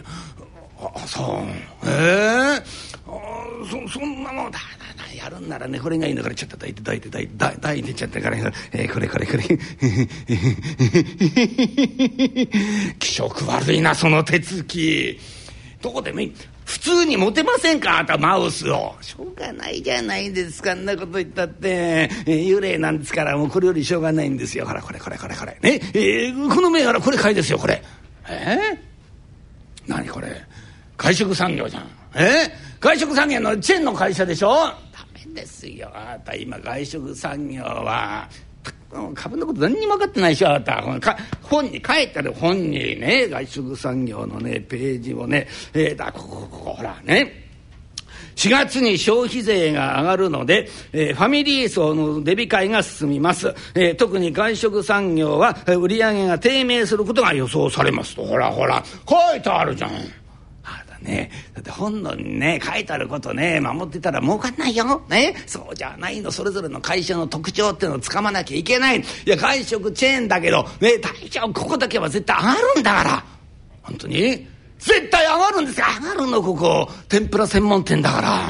[0.79, 1.41] あそ
[1.83, 1.87] う。
[1.89, 4.59] ええー、そそんなもんだ。
[5.15, 9.43] やるんならねこれがいいんだからちょっと抱いて抱いて抱いて抱いてちゃったから、えー、これこれこれ。
[12.99, 15.19] 気色悪いなその手つき。
[15.81, 16.33] どこでもいい。
[16.65, 18.95] 普通に持てませんかあたマウスを。
[19.01, 24.65] しょうがないじゃないですかんなこと言ったって、えー、幽霊なんですからもうこれよりしょうがないんですよ。
[24.65, 25.57] ほらこれこれこれこれ。
[25.61, 27.83] ねえー、この銘柄これ買いですよこれ。
[28.29, 30.41] えー、何これ。
[30.97, 31.87] 外食産業じゃん。
[32.15, 32.23] えー、
[32.79, 34.71] 外食産業のチェーンの会社でしょ。
[35.23, 35.89] ダメですよ。
[35.93, 38.27] あなた今外食産業は
[39.15, 41.17] 株のこと何にも分かってないでしょあなた。
[41.41, 47.41] 本に書いてある本にね外食産業のねページをね、えー、だここここほらね。
[48.35, 58.23] 4月に消費税が上がるので、えー、ファミリー層のデビ会が進みます、えー、特に外食産業は売り上げが低迷することが予想されますと。
[58.23, 59.91] ほらほら書いてあるじゃん。
[61.03, 61.29] ね。
[61.53, 65.03] だって本能にね書いてあることね守ってたら儲かんないよ。
[65.09, 65.35] ね。
[65.45, 66.31] そうじゃないの。
[66.31, 68.99] それぞれの会社の特徴っていうのをつかまなきゃいけない。
[68.99, 71.53] いや外食チェーンだけどね大丈夫。
[71.53, 73.23] ここだけは絶対上がるんだから。
[73.83, 74.47] 本当に？
[74.79, 76.89] 絶対上がるんですよ上がるのここ。
[77.07, 78.49] 天ぷら専門店だから。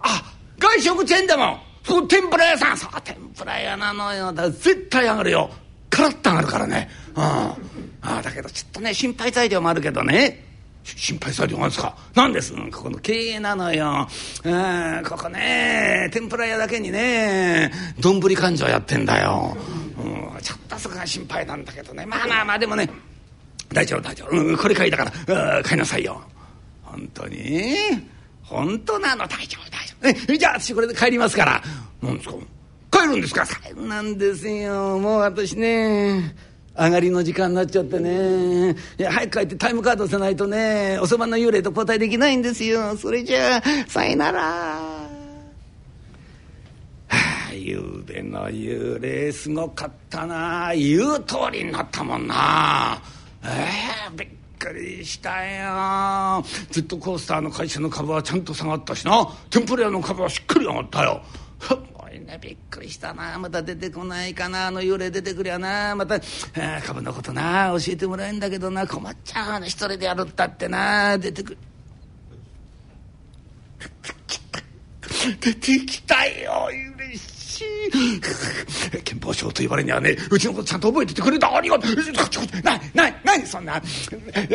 [0.00, 2.76] あ外食チェーンでもそこ天ぷら屋さん。
[2.78, 4.32] そう天ぷら屋なのよ。
[4.32, 5.50] だ絶対上がるよ。
[5.88, 6.88] カラッと上がるからね。
[7.14, 7.22] うん。
[7.22, 10.45] あだけどちょっとね心配材料もあるけどね。
[10.94, 11.96] 心配されてますか？
[12.14, 12.54] 何です？
[12.70, 14.06] ここの経営なのよ。
[15.08, 19.56] ここね天ぷら屋だけにね丼勘定やってんだよ、
[19.98, 20.40] うん。
[20.40, 22.88] ちょっとそこが心配なんだけどねまあまあまあでもね
[23.70, 26.22] 大丈夫大丈夫、うん、これ買いだから買いなさいよ。
[26.84, 27.74] 本当に？
[28.42, 29.26] 本当なの？
[29.26, 30.32] 大丈夫大丈夫。
[30.32, 31.62] えじゃあ私これで帰りますから。
[32.00, 32.36] 何ですか？
[32.92, 33.44] 帰るんですか？
[33.44, 36.34] 帰るなんですよもう私ね
[36.78, 38.76] 上がりの時間になっちゃってね。
[38.98, 40.98] いや早く帰ってタイムカードせないとね。
[41.00, 42.96] おそばの幽霊と交代できないんですよ。
[42.96, 44.40] それじゃあさよなら。
[44.42, 45.08] は
[47.08, 50.72] あ、ゆうべの幽霊すごかったな。
[50.74, 53.00] 言う通りになったもんな。
[53.42, 53.48] え
[54.08, 56.44] えー、びっくりしたよ。
[56.70, 59.26] ジェットコースターの会社の株はちゃんと下がったしな。
[59.48, 61.22] 天ぷら屋の株はしっかり上がったよ。
[62.26, 63.38] やびっくりしたな。
[63.38, 64.66] また出てこないかな。
[64.66, 65.94] あの幽霊出てくりゃな。
[65.96, 66.20] また、
[66.84, 67.72] 株のことな。
[67.78, 68.86] 教えてもらえんだけどな。
[68.86, 71.16] 困っちゃうな一人でやるったってな。
[71.18, 71.58] 出てくる。
[75.40, 76.26] 出てきた。
[76.26, 76.68] よ
[77.56, 77.64] し
[78.94, 79.00] い。
[79.02, 81.94] 憲法省と言われにはねうちのことちゃんと覚えててくれたありがとう
[82.62, 83.80] なな何そんな。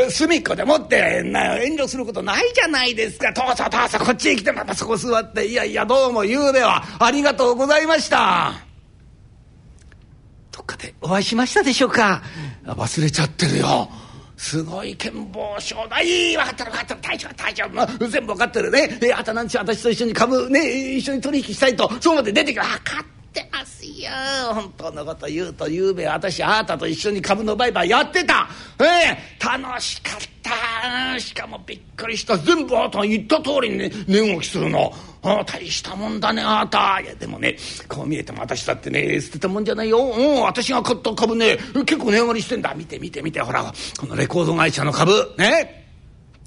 [0.09, 3.31] 隅っこでもってな遠慮することないじゃないですか。
[3.31, 5.45] どうぞどうぞこっちへ来てまたそこ座って。
[5.45, 8.53] いやいやどうもゆうべはありがとうございました。
[10.51, 12.21] どっかでお会いしましたでしょうか。
[12.65, 13.89] 忘れちゃってるよ。
[14.41, 17.65] すごい剣謀省だいい分かってる分かってる大丈夫大丈
[17.99, 18.07] 夫。
[18.07, 18.99] 全部分かってるね。
[19.03, 19.61] えあたなんちゅう。
[19.61, 21.87] 私と一緒に株ね一緒に取引したいと。
[22.01, 24.09] そうまで出てき分かってますよ。
[24.51, 28.49] 本当のこと言うとゆうべ私あなたと一緒に株の売買やってた。
[28.79, 30.30] ええ楽しかった。
[31.19, 32.37] しかもびっくりした。
[32.37, 34.93] 全部あなた言った通りにね値動きするの。
[35.23, 36.99] あ大したもんだねあなた。
[37.01, 37.57] いやでもね
[37.87, 39.99] こう見えても私だってね捨てたもんじゃないよ。
[39.99, 42.73] うん私が買った株ね結構値上がりしてんだ。
[42.73, 45.33] 見て見て見てほらこのレコード会社の株。
[45.37, 45.77] ね。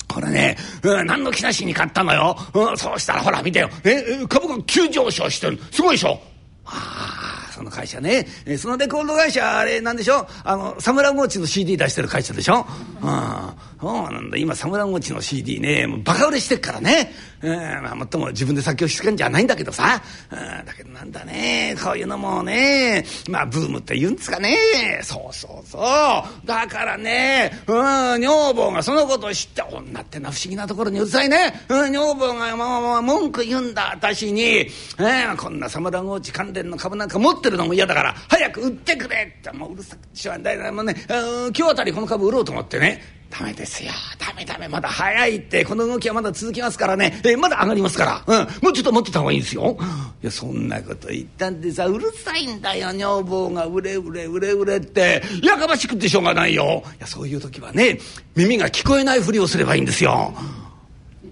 [0.06, 5.58] これね、うん、何の気なしに買ったのよ、うん、そうしたらほら見てよ、ね、株が急上昇してる。
[5.72, 6.20] すごいでしょ。
[6.66, 7.23] ああ
[7.54, 10.26] その会社ね、えーそのレコード会社あれなんでしょ？
[10.42, 12.66] あのサムラゴーチの CD 出してる会社でしょ？
[13.02, 13.52] うん。
[13.80, 14.36] そうなんだ。
[14.38, 17.12] 今サムラゴーチの CD ねもうバカ売れしてっからね、
[17.44, 21.76] まあ、もっとも自分で作曲してんじゃないんだけどさ、だけどなんだね。
[21.82, 24.56] こういうのもねまあブームって言うんですかね。
[25.02, 26.46] そうそうそう。
[26.46, 40.72] だからねうん女房がそのことを知って女ってのは不思議なところにうるさいね、うん、女房がまあまあ文句言うんだ私に、えーこんなサムラゴーチ関連の株なんか持ってるのも嫌だから早く売ってくれってもううるさくしょうがない。
[40.72, 43.90] もうね、うん今日あたりこの株売ろうと思ってねダメですよ。
[44.18, 44.68] ダメダメ。
[44.68, 45.64] まだ早いって。
[45.64, 49.76] この動きはまだ続きますからね、えまだ上がりますから、うん、もうちょっと持ってた方がいいですよ。
[50.22, 52.92] いやそんなこと言ったんでさうるさいんだよ。
[52.92, 55.22] 女房が売れ売れ売れ売れって。
[55.42, 56.84] やかましくってしょうがないよ。
[56.96, 57.98] いやそういう時はね
[58.36, 60.32] 耳が聞こえないふりをすればいいんですよ。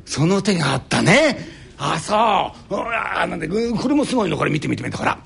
[0.04, 1.38] その手があったね。
[1.78, 2.14] あそ
[2.74, 2.74] う。
[2.76, 4.36] ほらなんでこれもすごいの？
[4.36, 4.96] これ見て見て見て。
[4.96, 5.18] ほら。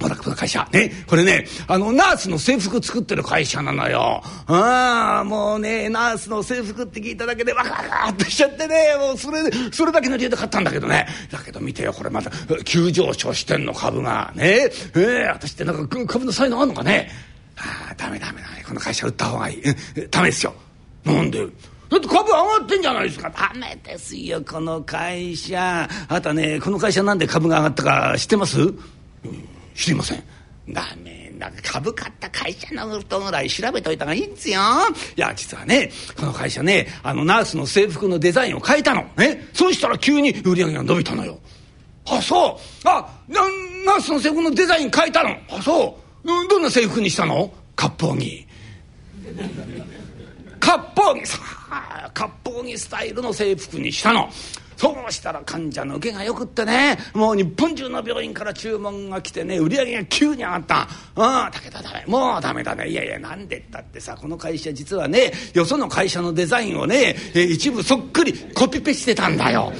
[0.00, 0.68] ほらこの会社。
[0.72, 4.22] ねこれねあのナースの制服作ってる会社なのよ。
[4.46, 7.76] ああもうねナースの制服って聞いただけでワクワ
[8.08, 9.38] クっとしちゃってねもうそれ
[9.72, 11.06] それだけの理由で買ったんだけどね。
[11.30, 12.30] だけど見てよこれまた。
[12.64, 14.32] 急上昇してんの株が。
[14.36, 14.70] ね。
[14.94, 17.10] ええ私ってなんか株の才能あんのかね。
[17.56, 18.62] ああダメダメダメ。
[18.62, 19.62] この会社売った方がいい。
[19.62, 20.54] うんダメですよ。
[21.04, 21.44] なんで？
[21.90, 23.30] だって株上がってんじゃないですか。
[23.30, 25.88] ダメですよ、この会社。
[26.08, 28.78] あなたね、この会社なんで株が上がったか知ってます、うん
[29.78, 30.22] 知りません。
[30.68, 31.50] ダメだ。
[31.62, 34.60] 株買った会社のことぐらい調べといた方がいいんですよ。
[35.16, 39.04] いや、実はね、この会社ね、あの、ナースの制服のデザインを変えたの。
[39.16, 39.48] ね。
[39.54, 41.38] そうしたら急に売り上げが伸びたのよ。
[42.06, 42.88] あ、そう。
[42.88, 43.42] あ、な
[43.86, 45.30] ナースの制服のデザイン変えたの。
[45.50, 46.30] あ、そう。
[46.30, 47.52] うんどんな制服にしたの？
[47.76, 48.46] 割烹着。
[50.60, 51.38] 割烹着さ
[51.70, 54.28] あ割烹着スタイルの制服にしたの
[54.78, 60.88] そうしたら患者の受けがよくってねもう日本中の病院から注文が来てね売り上げが急に上がった。
[61.16, 69.72] うん武田ダメもうダメだねいやいやなんでったってさこの会社実はねよその会社のデザインをねえ一部そっくりコピペしてたんだよ。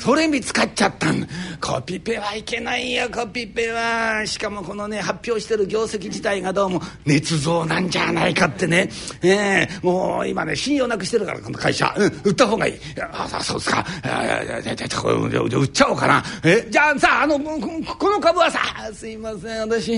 [0.00, 1.28] それ見つかっちゃったん。
[1.60, 4.26] コピペはいけないよコピペは。
[4.26, 8.88] しかもこのね発表してる業績自体がどうも捏造なんじゃないかってね。
[9.22, 12.74] ええもう今ね信用なくしてるからこの会社、うん、売った方がいい。
[12.76, 13.84] いやあそうですか。
[14.02, 16.24] じゃあ売っちゃおうかな。
[16.44, 18.60] えじゃあさあのこの株はさ
[18.94, 19.92] すいません私。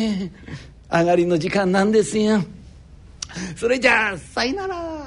[0.90, 2.42] 上がりの時間なんですよ。
[3.56, 4.74] それじゃあさいなら。
[4.74, 5.06] は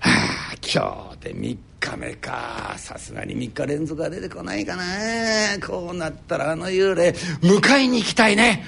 [0.00, 1.67] あ今日で3日。
[1.96, 2.74] 目か。
[2.76, 4.84] さすがに3日連続は出てこないかな。
[5.66, 7.10] こうなったらあの幽霊
[7.40, 8.64] 迎えに行きたいね。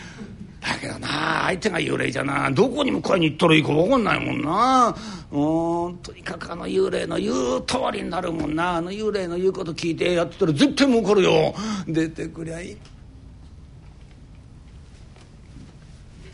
[0.61, 2.50] だけどな相手が幽霊じゃな。
[2.50, 4.94] どこに迎えに行ったらいいか分かんないもんな。
[5.32, 8.76] うんとにかくあの幽霊の言う通りになるもんな。
[8.76, 11.54] あの幽霊の言うこと聞いてやってたら絶対儲かるよ。
[11.86, 12.76] 出てくりゃいい。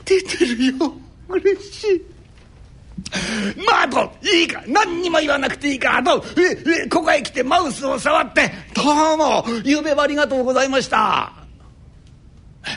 [0.05, 0.93] 出てるよ。
[1.29, 2.16] 嬉しい。
[3.67, 4.63] まああといいか。
[4.67, 5.91] 何にも言わなくていいか。
[5.91, 8.83] らあとええここへ来てマウスを触って「ど
[9.15, 9.45] うも。
[9.65, 11.33] ゆうべはありがとうございました」
[12.67, 12.71] え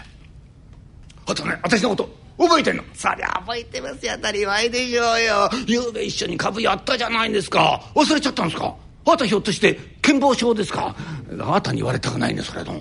[1.25, 2.83] あとね私のこと覚えてんの？
[2.93, 4.13] そりゃ覚えてますよ。
[4.15, 5.49] 当たり前でしょうよ。
[5.65, 7.81] ゆうべ一緒に株やったじゃないんですか。
[7.95, 8.75] 忘れちゃったんですか？
[9.05, 10.95] あなたひょっとして健忘症ですか？
[11.31, 12.73] あなたに言われたくないねそれの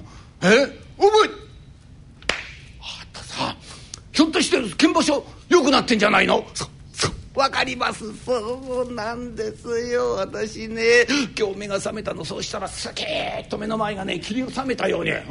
[0.43, 0.67] え覚
[1.27, 1.31] え
[2.81, 3.57] あんたさ
[4.13, 6.45] ひょっとして健忘症良くなってんじゃないの？
[7.39, 8.13] わかります。
[8.25, 10.15] そうなんですよ。
[10.15, 11.07] 私ね
[11.39, 12.25] 今日目が覚めたの。
[12.25, 15.25] そうしたらスキーッと目の前がね霧を覚めたように「あ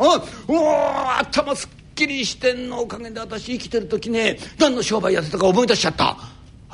[0.48, 2.80] おお頭すっきりしてんの。
[2.84, 6.18] おかげで私生きてる時ね何の商売やってたか思い出しちゃった」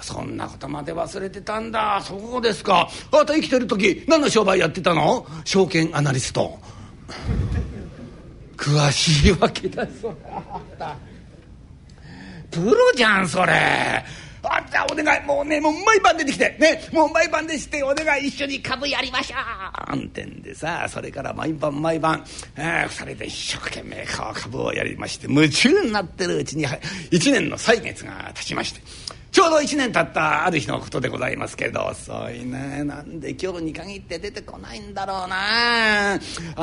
[0.03, 1.99] そんなことまで忘れてたんだ。
[2.03, 2.87] そうですか。
[3.11, 5.25] あなた生きてる時何の商売やってたの？
[5.45, 6.59] 証券アナリスト。
[8.55, 9.87] 詳しいわけだ。
[9.99, 10.13] それ
[12.51, 14.05] プロじゃんそれ。
[14.49, 19.37] あんたお願いもうねもう毎晩出てきてねもう毎晩でしてお願い一緒に株やりましょ
[19.93, 19.95] う。
[19.95, 22.23] んてんでさそれから毎晩毎晩、
[22.55, 26.77] えー、二人で一生懸命株をやりまして夢中になってるうちには
[27.11, 28.81] 一年の歳月が経ちまして
[29.33, 32.83] ちょうど1年経ったある日のことでございますけど遅いね。
[32.83, 36.13] なんで今日に限って出てこないんだろうな。
[36.13, 36.19] あ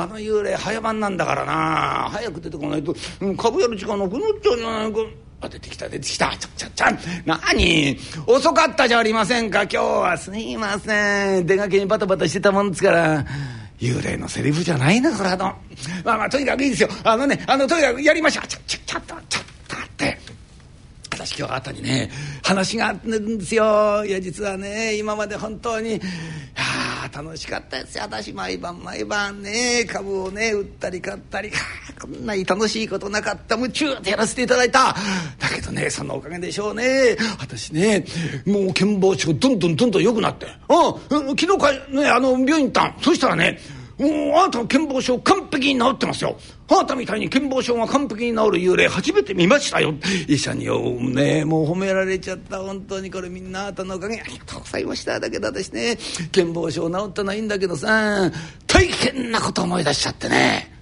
[0.07, 2.09] の幽霊早番なんだからな。
[2.09, 4.99] 早く出てこないとうん株やる時間なくなっちゃうじゃないか。
[5.41, 6.29] あ出てきた出てきた。
[6.37, 7.97] ちゃちゃちょ何？
[8.27, 9.63] 遅かったじゃありませんか。
[9.63, 11.45] 今日はすいません。
[11.45, 13.25] 出かけにバタバタしてたもんですから。
[13.79, 15.45] 幽霊のセリフじゃないなこれあの
[16.05, 16.89] まあまあとにかくいいですよ。
[17.03, 18.47] あのねあのとにかくやりましょう。
[18.47, 19.39] ちゃちゃちゃちゃ
[21.25, 22.09] 私今日あたにね
[22.43, 24.03] 話があるんですよ。
[24.05, 25.99] いや実はね今まで本当にいや
[27.13, 28.03] 楽しかったですよ。
[28.05, 31.51] 私毎晩毎晩ね株をね売ったり買ったり。
[31.99, 33.55] こんなに楽しいことなかった。
[33.55, 34.95] 夢中でやらせていただいた。
[35.37, 37.15] だけどねそのおかげでしょうね。
[37.39, 38.03] 私ね
[38.45, 40.47] もう健忘症どんどんどんどん良くなって。
[41.09, 42.95] うん昨日かねあの病院行ったん。
[43.01, 43.59] そしたらね
[44.01, 46.35] もうあなたの健忘症完璧に治ってますよ。
[46.69, 49.93] あなたみたいに健忘症が完璧に治る幽霊初めて見ましたよ。
[50.27, 52.57] 医者によねもう褒められちゃった。
[52.59, 54.19] 本当にこれみんなあなたのおかげ。
[54.19, 55.19] ありがとうございました。
[55.19, 55.97] だけど私ね
[56.31, 58.31] 健忘症治ったのはいいんだけどさ
[58.65, 60.73] 大変なこと思い出しちゃってね。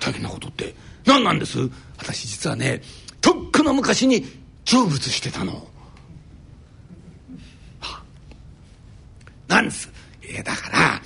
[0.00, 1.58] 大変なことって何なんです？
[1.96, 2.82] 私実はね
[3.20, 4.24] とっくの昔に
[4.64, 5.68] 成仏してたの。
[9.46, 9.90] なんです。
[10.28, 11.02] いやだから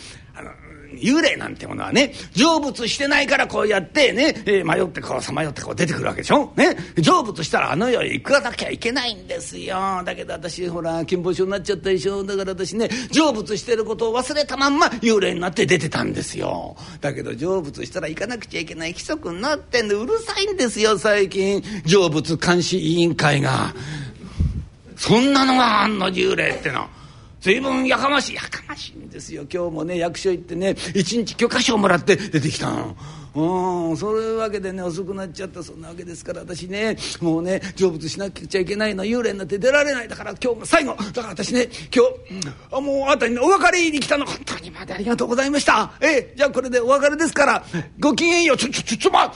[1.02, 10.02] 幽霊なんてものはね成仏してないからこうやってね、えー迷ってこうさまよってこう出てくるわけでしょ、ね、成仏したらあの世へ行かなきゃいけないんですよ。
[10.04, 12.24] だけど私ほら金棒症になっちゃったでしょ？
[12.24, 16.76] だから私ね成仏してることを忘れたまんま幽霊になって出てたんですよ。
[17.00, 21.62] だけど成仏したら行かなくちゃいけない規則になってんでうるさいんですよ最近。
[21.84, 23.74] 成仏監視委員会が。
[24.96, 26.80] そんなのがあんの幽霊っての。
[26.80, 27.01] は。
[27.42, 29.44] 随分やかましいやかましいんですよ。
[29.52, 32.96] 今日もね役所行ってね一日許可証もらって出てきたの。
[33.34, 35.60] うんそういうわけでね遅くなっちゃった。
[35.60, 39.04] そんなわけですから私ねもうね成仏しなくちゃいけないの。
[39.04, 40.08] 幽霊になって出られない。
[40.08, 40.94] だから今日が最後。
[40.94, 42.04] だから私ね今
[42.40, 44.24] 日、あもうあなたにねお別れに来たの。
[44.24, 45.90] 本当にまでありがとうございました。
[46.00, 47.64] ええじゃあこれでお別れですから
[47.98, 48.56] ごきげんよう。
[48.56, 49.34] ちょちょちょちょま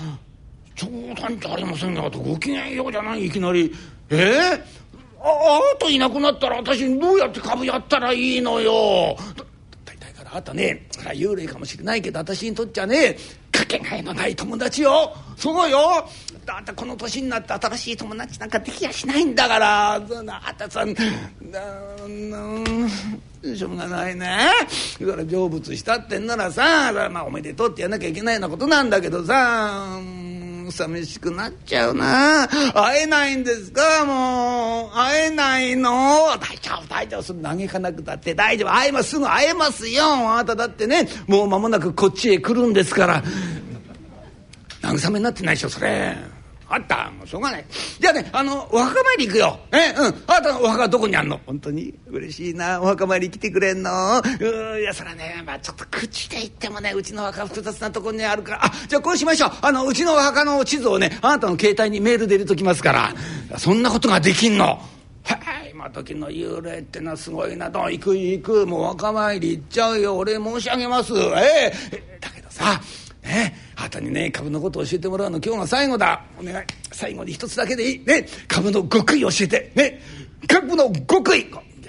[0.76, 0.86] 冗
[1.20, 3.74] 談じゃありませんがごきげんようじゃないいきなり
[4.10, 4.85] ええ
[5.20, 9.16] ああなたいなくなったら私どうやって株やったらいいのよ。
[9.36, 9.44] だ
[9.84, 13.16] 大体からあなたねそれは幽霊かもしれないけど私にとっちゃね
[13.50, 15.14] かけがえのない友達よ。
[15.36, 16.06] そうよ。
[16.48, 20.00] あんたこの年になって新しい友達なんかできやしないんだから。
[20.08, 21.02] そんなあたさんな
[22.10, 24.50] なしょうがないね。
[25.00, 29.98] だから成仏したってんならさまあおめでとうってやんなきゃいけないようなことなんだけどさ。
[29.98, 30.15] う
[30.66, 32.48] ん寂しくなっちゃうな。
[32.74, 34.04] 会えないんですか？
[34.04, 34.96] もう。
[34.96, 35.90] 会えないの？
[36.38, 37.22] 大丈夫大丈夫。
[37.22, 38.34] それ嘆かなくたって。
[38.34, 38.74] 大丈夫。
[38.74, 40.04] 会えますすぐ会えますよ。
[40.04, 41.08] あなただってね。
[41.26, 43.22] もう間もなくこっちへ来るんですから。
[44.82, 46.16] 慰めになってないでしょそれ。
[46.68, 47.64] あったもうしょうがない。
[48.00, 49.60] じゃあねあのお墓参り行くよ。
[49.72, 50.04] えうん。
[50.26, 51.40] あなたのお墓はどこにあんの？
[51.46, 53.90] 本当に嬉しいなお墓参り来てくれんの。
[54.40, 58.66] うんいやそらねまあちょっと口で言ってもねうちのお墓複雑なところにあるから。
[58.66, 59.50] あじゃあこうしましょう。
[59.62, 63.58] あのうちのお墓の地図をねあなたの携帯にメールで入れときますから。
[63.58, 64.64] そんなことができんの。
[64.64, 67.70] はい今時の幽霊ってのはすごいな。
[67.70, 68.66] と行く行く。
[68.66, 70.16] もうお墓参り行っちゃうよ。
[70.16, 71.12] お礼申し上げます。
[71.14, 72.18] ええ。
[72.20, 72.80] だけどさ
[73.26, 76.24] ねあたにね株のことを教えてもらうの今日が最後だ。
[76.40, 76.66] お願い。
[76.92, 78.04] 最後に一つだけでいい。
[78.04, 79.72] ね株の極意教えて。
[79.74, 80.00] ね
[80.48, 81.44] 株の極意。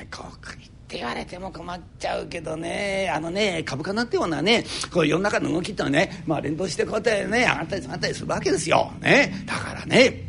[0.09, 3.11] 極意って言われても困っちゃうけどね。
[3.13, 8.91] あのね株価なんていうのはねこう世の中の動きってのはねまあ連動してこうやってね上がったり下がったりするわけですよ。
[9.01, 10.26] ね、だからね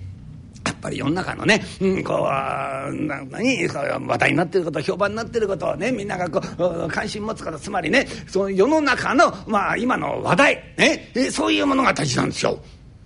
[0.81, 12.59] ぱり世の中のね、うん、こうな何こう話題になってること評判になってることをねみんながこう関心持つことつまりねその世の中の、まあ、今の話題、ね、えそういうものが大事なんですよ。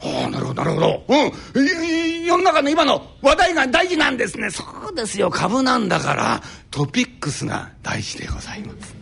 [0.05, 1.05] ああなるほどなるほど。
[1.09, 4.51] うん世の中の今の話題が大事なんですね。
[4.51, 9.02] そうですよ株なんだからトピックスが大事でございます。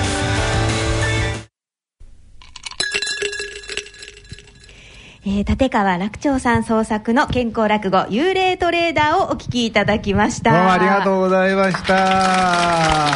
[5.41, 10.51] えー立川楽長さん創作の健康落語「幽霊トレーダー」をお聞きいただきました。
[10.51, 13.11] どうもありがとうございました。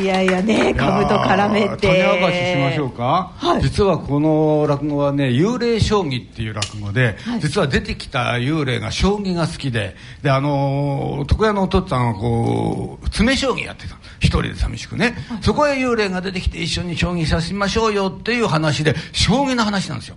[0.00, 1.86] いやいやいやね株と絡めて。
[1.86, 3.62] 種明かししましょうか、はい。
[3.62, 9.94] 実はこの落語はね幽霊将棋っていう落語で、実は出てきた幽霊が将棋が好きで。
[10.22, 20.16] であのー床屋のお父っつぁんがこう詰将棋やってた一人で寂しくね、そこへ幽霊が出てきて一緒に将棋させましょうよっていう話で将棋の話なんですよ。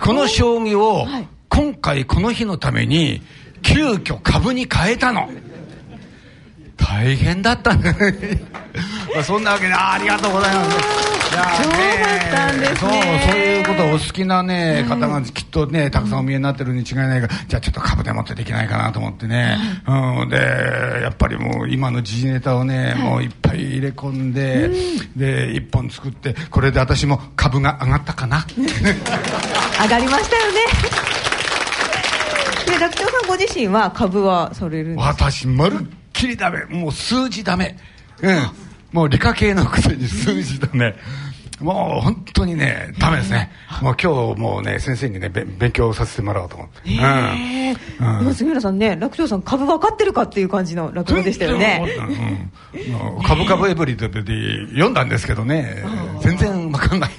[0.00, 1.28] この将棋をはい。
[1.50, 3.22] 今回この日のために
[3.62, 5.30] 急遽株に変えたの。
[6.76, 7.94] 大変だったね
[9.03, 10.76] まあそんなわけであありがとうございます。
[11.34, 19.56] ったんですそうねそういうことお好きなね、方がきっとねたくさんお見えになってるに違いないから、じゃあちょっと株でもってできないかなと思ってね、
[19.86, 24.70] うん、でやっぱりもう今の時事ネタをね、もういっぱい入れ込んで、
[25.16, 28.46] で一本作ってこれで私も株が上がったかな。
[28.46, 30.60] 上がりましたよね。
[32.66, 35.30] で楽長さんご自身は株はされるんですか？
[35.30, 36.64] 私まるっきりダメ。
[36.66, 37.76] もう数字ダメ。
[38.22, 38.36] うん
[38.94, 40.94] もう理科系のくせに数字ダメ
[41.60, 43.50] もう本当にねダメですね、
[43.82, 51.84] もう今日もうね先生にねべ勉強させてもらおうと思って、ええでも杉村さんね楽長さん株分かってるかっていう感じの落語でしたよね。
[52.72, 55.84] うんうん、カブカブエブリディで読んだんですけどね。
[56.20, 57.10] 全然わかんない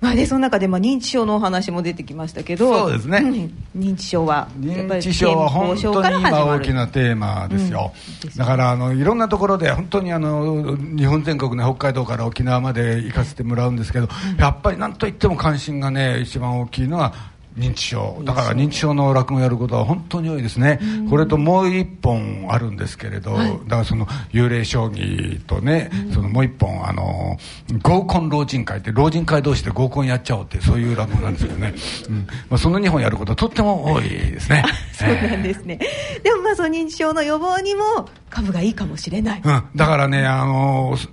[0.00, 3.20] まあねその中でまあ認知症のお話も出てきましたけどそうですね。
[3.20, 7.92] ん認知症は認知症は本当に今大きななテーマですよ、
[8.36, 17.12] だからあのいろんなところで本当にあの日本全国ね北海道から沖縄まで行かせてもらうんですけど、やっぱりなんといっても関心がね一番大きいのは
[17.58, 18.22] 認知症。
[18.24, 20.80] だから認知症の落語をやることは本当に多いですね、
[21.10, 27.36] これともう一本あるんですけれど、だからその幽霊将棋とね、そのもう一本あの
[27.82, 31.74] 合コン老人会って老人会同士で合コンやっちゃおうってそういう落語なんですけどね、
[32.08, 32.26] うん。
[32.48, 34.64] まあ、その2本やることはとっても多いですね。
[34.92, 35.78] そうなんですね、
[36.22, 41.08] でもまあその認知症の予防にも株がいいかもしれない、うん、だからね、あのー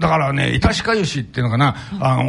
[0.00, 2.22] だからね、いたしかゆしっていうのかな、あの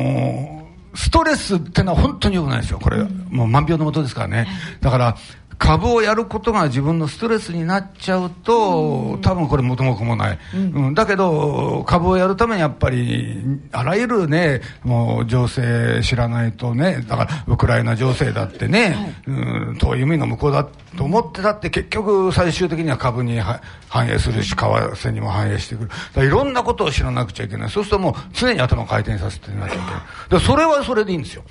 [0.56, 0.59] ー
[0.94, 2.80] ストレスってのは本当に良くないですよ。
[2.80, 4.48] これ、もう万病のもとですからね。
[4.82, 5.18] だから、
[5.60, 10.58] 株をやることが自分のストレスになっちゃうと、多分これ元も子もない、う
[10.92, 10.94] ん。
[10.96, 13.44] だけど株をやるためにやっぱり
[13.74, 19.32] あらゆるねもう情勢知らないとねだからウクライナ情勢だってね、う
[19.74, 26.26] ん遠い海の向こうだと思ってたって結局最終的には株には反映するし為替にも反映してくる。
[26.26, 27.70] いろんなことを知らなくちゃいけない。
[27.70, 30.36] そうするともう常に頭を回転させてなきゃいけ。
[30.36, 31.44] ないそれはそれでいいんですよ。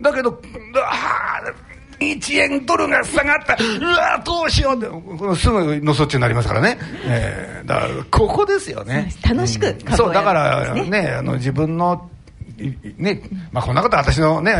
[0.00, 0.40] だけど、
[2.00, 6.78] 1円ドルが下がった、うわーどうしようって、すぐのそっちになりますからね。
[7.06, 9.10] えーだから、ここですよね。
[9.26, 12.23] 楽しくうん株をそう、だかやらねね、あの、自分の、い
[12.98, 14.54] ね、まあこんなことは私のね、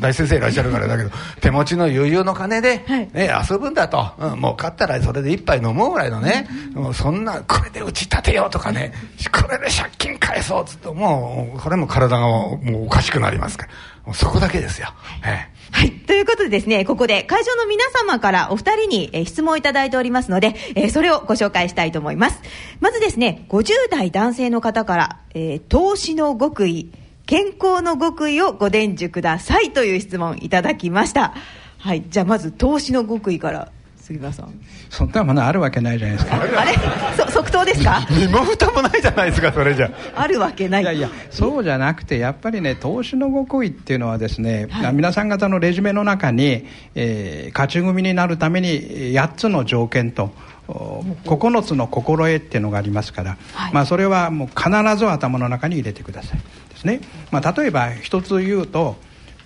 [0.00, 1.10] 大先生いらっしゃるからだけど、
[1.40, 3.08] 手持ちの余裕の金で、はい。
[3.12, 8.92] ね、遊ぶんだと、うん、もう勝ったらそれで一杯飲もうぐらいのね、もうそんな、これで打ち立てようとかね、
[9.32, 13.72] これで借金返そうっつって、もう、これも体がもうおかしくなりますから、
[14.06, 14.88] もうそこだけですよ。
[15.24, 15.52] ええ。
[15.72, 15.92] はい。
[15.92, 22.40] ということでですね、ここで会場の皆様からお二人にえー質問をいただいておりますので、えーそれをご紹介したいと思います。
[22.80, 26.92] まずですね、50代男性の方から、えー投資の極意、
[27.32, 31.32] 健康の極意をご伝授くださいという質問いただきました。
[31.78, 32.04] はい。
[32.10, 34.60] じゃあまず投資の極意から、杉村さん。
[34.90, 36.42] そんなものあるわけないじゃないですか。
[36.42, 36.74] あれ？
[37.16, 38.06] そ即答ですか？
[38.10, 39.90] 身も蓋もないじゃないですか、それじゃ。
[40.14, 40.82] あるわけない。
[40.82, 48.68] いやいや、そうじゃなくて、やっぱりね、投資の極意っていうのはですね、はい皆さん方のレジュメの中に、えー勝ち組になるために
[49.14, 50.32] 8つの条件と、
[50.68, 56.40] お9つの心得っていうのがありますから、はいまあ、それはもう必ず頭の中に入れてください
[56.82, 58.96] ですね、まあ、例えば一つ言うと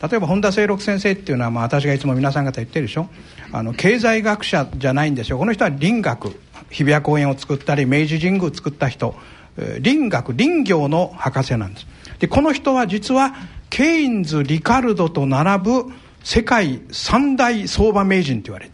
[0.03, 3.09] 例えば本田清六先生っていうのは、まあ、私がいつも皆さん方言ってるでしょ。
[3.53, 5.39] あの経済学者じゃないんですよ。
[5.39, 6.39] この人は林学。
[6.69, 9.15] 日比谷公園を作ったり明治神宮を作った人。
[9.57, 10.35] えー林学。
[10.35, 11.87] 林業の博士なんです。
[12.19, 13.35] でこの人は実は
[13.71, 18.69] ケインズリカルドと並ぶ世界三大相場名人と言われ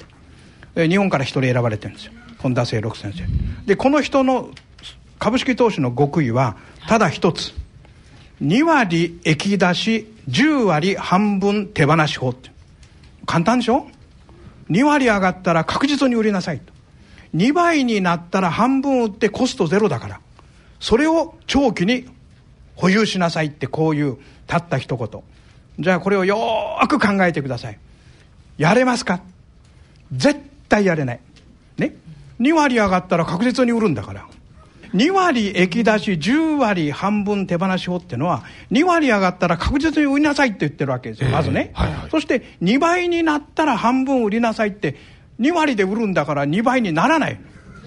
[0.74, 2.12] て日本から一人選ばれてるんですよ。
[2.38, 3.22] 本田清六先生。
[3.66, 4.50] でこの人の
[5.20, 6.56] 株式投資の極意は
[6.88, 7.61] ただ一つ。
[8.42, 12.30] 2割益出し10割半分手放し法。
[12.30, 12.50] って
[13.24, 13.86] 簡単でしょ
[14.68, 16.72] ？2割上がったら確実に売りなさいと。
[17.34, 20.20] 2倍になったら半分売ってコストゼロだから。
[20.80, 22.06] それを長期に
[22.74, 25.22] 保有しなさいってこういうたった一言。
[25.78, 27.78] じゃあこれをよーく考えてください。
[28.58, 29.22] やれますか？
[30.12, 31.20] 絶対やれない。
[31.78, 31.94] ね
[32.40, 34.26] ？2割上がったら確実に売るんだから。
[34.94, 42.10] 2割益出し10割半分手放し法っていうのは2割上がったら確実に売りなさいって言ってるわけですよ、まずね、はいはい。
[42.10, 44.96] そして2倍になったら半分売りなさいって
[45.40, 47.40] 2割で売るんだから2倍にならない。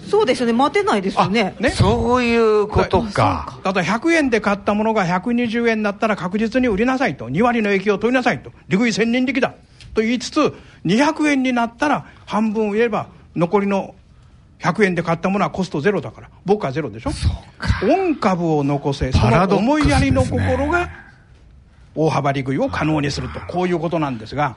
[0.08, 0.52] そうですよね。
[0.52, 1.56] 待てないですよね。
[1.58, 1.70] ね。
[1.70, 3.58] そういうことか。
[3.64, 7.28] ただ100円で買ったものが120円になったら確実に売りなさいと。
[7.28, 8.50] 2割の益を取りなさいと。
[8.68, 9.54] 利食い千人力だ
[9.94, 10.54] と言いつつ
[10.84, 13.96] 200円になったら半分売れば残りの
[14.58, 16.30] 100円で買ったものはコストゼロだから。
[16.44, 17.10] 僕はゼロでしょ？
[17.90, 20.90] オン株を残せその思いやりの心が
[21.94, 23.40] 大幅利食いを可能にすると。
[23.40, 24.56] こういうことなんですが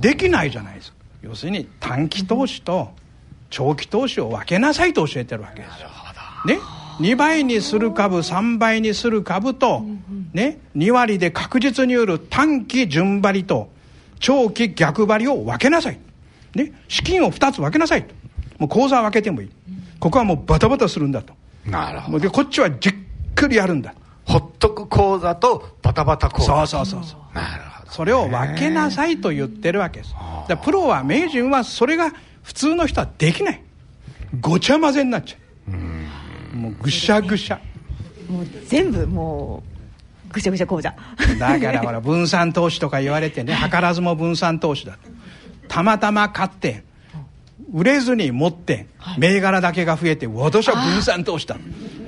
[0.00, 0.98] できないじゃないですか。
[1.22, 2.90] 要するに短期投資と
[3.50, 5.82] 長期投資を分けなさいと教えてるわけです。
[5.82, 5.88] よ。
[6.46, 6.58] ね
[7.00, 9.82] ？2倍にする株3倍にする株と、
[10.34, 13.70] ね、2割で確実に売る短期順張りと
[14.20, 15.98] 長期逆張りを分けなさい、
[16.54, 18.14] ね、資金を2つ分けなさいと
[18.62, 19.50] もう口座は分けてもいい。
[19.98, 21.34] ここはもうバタバタするんだと。
[21.66, 22.18] なるほど。
[22.20, 22.94] でこっちはじっ
[23.34, 23.92] くりやるんだ。
[24.24, 26.66] ほっとく講座とバタバタ講座。
[26.66, 27.34] そうそうそうそう。
[27.34, 30.12] なるほどそれを分けなさいと言ってるわけです。
[30.12, 32.12] だからプロは名人はそれが
[32.44, 33.62] 普通の人はできない。
[34.40, 35.36] ごちゃ混ぜになっちゃ
[36.54, 36.56] う。
[36.56, 37.60] もうぐしゃぐしゃ。
[38.30, 39.64] もう全部も
[40.30, 40.94] うぐしゃぐしゃ講座。
[41.40, 44.98] だからほら 分散投資とか言われてね図らずも分散投資だと。
[45.66, 46.84] たまたま買って
[47.72, 48.86] 売れずに持って
[49.18, 51.56] 銘柄だけが増えて私は分散投資だ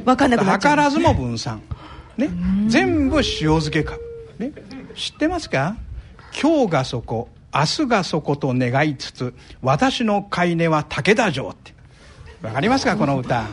[0.05, 1.63] 分かんなくなっらずも分散。
[2.19, 2.29] ね。
[2.69, 3.23] 全部塩
[3.61, 4.01] 漬け株
[4.39, 4.53] ね。
[4.95, 5.77] 知ってますか？
[6.41, 11.73] 今日がそこ明日がそこと願いつつ私の飼い根は武田城って。
[12.43, 12.97] わかりますか？
[12.97, 13.43] この歌。
[13.43, 13.49] ね。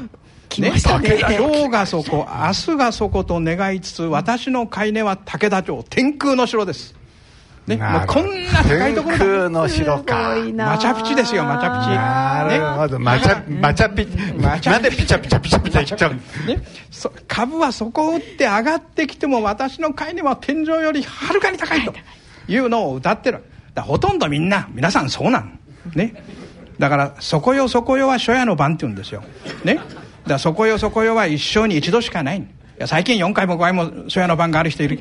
[0.57, 5.81] 今日がそこ明日がそこと願いつつ私の飼い根は武田城。
[5.89, 6.93] 天空の城です
[7.67, 10.35] ね、もうこんな高いところ空の城か。
[10.55, 11.91] マチャピチですよマチャピチ。
[11.91, 14.07] なるほど、マチャマチャピ
[14.37, 21.93] マチャなんでピチャピチャピチャピチャ言っちゃうのね、そ株はそこを打って上がってきても私の買い値は天井よりはるかに高いと
[22.47, 23.43] いうのを歌ってる
[23.73, 25.47] だほとんどみんな皆さんそうなの
[25.95, 26.23] ね
[26.79, 29.23] だから「そこよそこよ」は初夜の晩って言うんですよ
[29.63, 29.89] ねだか
[30.25, 32.43] ら「そこよそこよ」は一生に一度しかないい
[32.79, 34.99] や最近4回も5回も初夜の晩がある人いる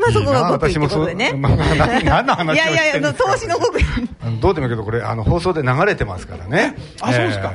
[0.00, 1.30] まあそこが極意ってことでね。
[1.34, 3.84] あな何の話をいやいやいや投資の極意。
[4.40, 6.76] どうでもいいけどこれあの放送で流れてますからね。
[7.00, 7.52] あそうですか。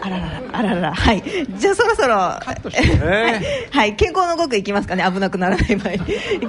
[0.00, 1.22] あらららあらららはい。
[1.56, 2.14] じゃあそろそろ
[2.74, 3.96] えはい。
[3.96, 5.04] 健康の極意いきますかね。
[5.04, 5.94] 危なくならない場合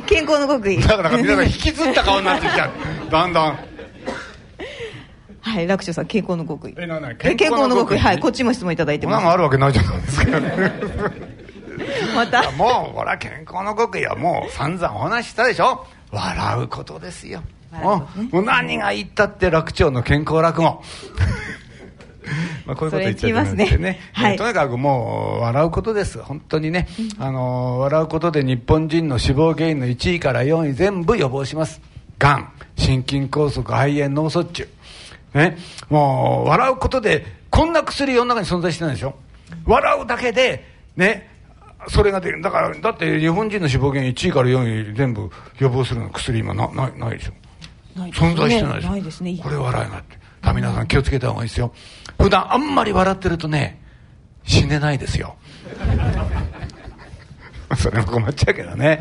[0.06, 0.80] 健康の極意。
[0.80, 3.60] だから皆さん引きずった顔になってきちゃうだんだん。
[5.42, 6.74] はい楽勝さん健康の極意。
[6.76, 7.98] 健康の極意。
[7.98, 9.24] はいこっちも質問いただいてます。
[9.24, 10.32] のあるわけないじゃないですか
[12.16, 12.52] また。
[12.52, 15.86] もうこれは健康の極意はもう散々お話ししたでしょ？
[16.12, 17.42] 笑うことですよ。
[17.72, 20.82] もうもう何が言ったって楽長の健康落語。
[22.66, 23.66] まあこういうこと言っちゃいますね。
[23.78, 24.32] ねはい。
[24.34, 26.20] えーとにかくもう笑うことです。
[26.22, 26.88] 本当にね、
[27.20, 31.82] あのー笑うことで日本人の死亡原因の1位から4位全部予防します。
[32.20, 34.68] がん心筋梗塞肺炎脳卒中。
[35.34, 35.58] ね。
[35.90, 39.16] もう笑うことでこんな薬世の中に存在してないでしょ？
[39.66, 40.66] 笑うだけで
[40.96, 41.28] ね
[41.90, 42.42] それができる。
[42.42, 45.30] だからだって日本人の死亡原因1位から4位全部
[45.60, 47.32] 予防するの薬今なないないでしょ。
[48.02, 48.12] ね。
[48.14, 48.92] 存在してないでしょ。
[48.92, 49.40] ないですね。
[49.42, 50.20] これ笑いがって。
[50.42, 51.74] だ皆さん気をつけた方がいいですよ。
[52.20, 53.82] 普段あんまり笑ってるとね
[54.44, 55.36] 死ねないですよ
[57.78, 59.00] それも困っちゃうけどね。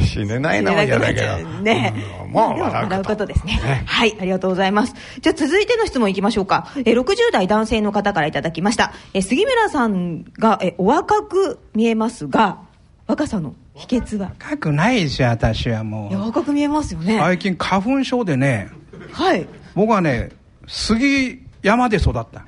[0.00, 1.36] 死ねないのも嫌だけど。
[1.62, 1.94] ね、
[2.24, 2.30] うん。
[2.30, 3.54] もう笑う笑うことですね。
[3.54, 3.82] ね。
[3.86, 4.94] はいありがとうございます。
[5.20, 6.68] じゃあ続いての質問いきましょうか。
[6.76, 8.92] え60代男性の方からいただきました。
[9.14, 12.58] え杉村さんがえお若く見えますが
[13.06, 14.30] 若さの秘訣は？
[14.38, 17.16] 高くないですよ私はもいや若く見えますよね。
[17.16, 18.68] う最近花粉症でね。
[19.10, 19.46] はい。
[19.74, 20.30] 僕はね
[20.68, 22.46] 杉山で育った。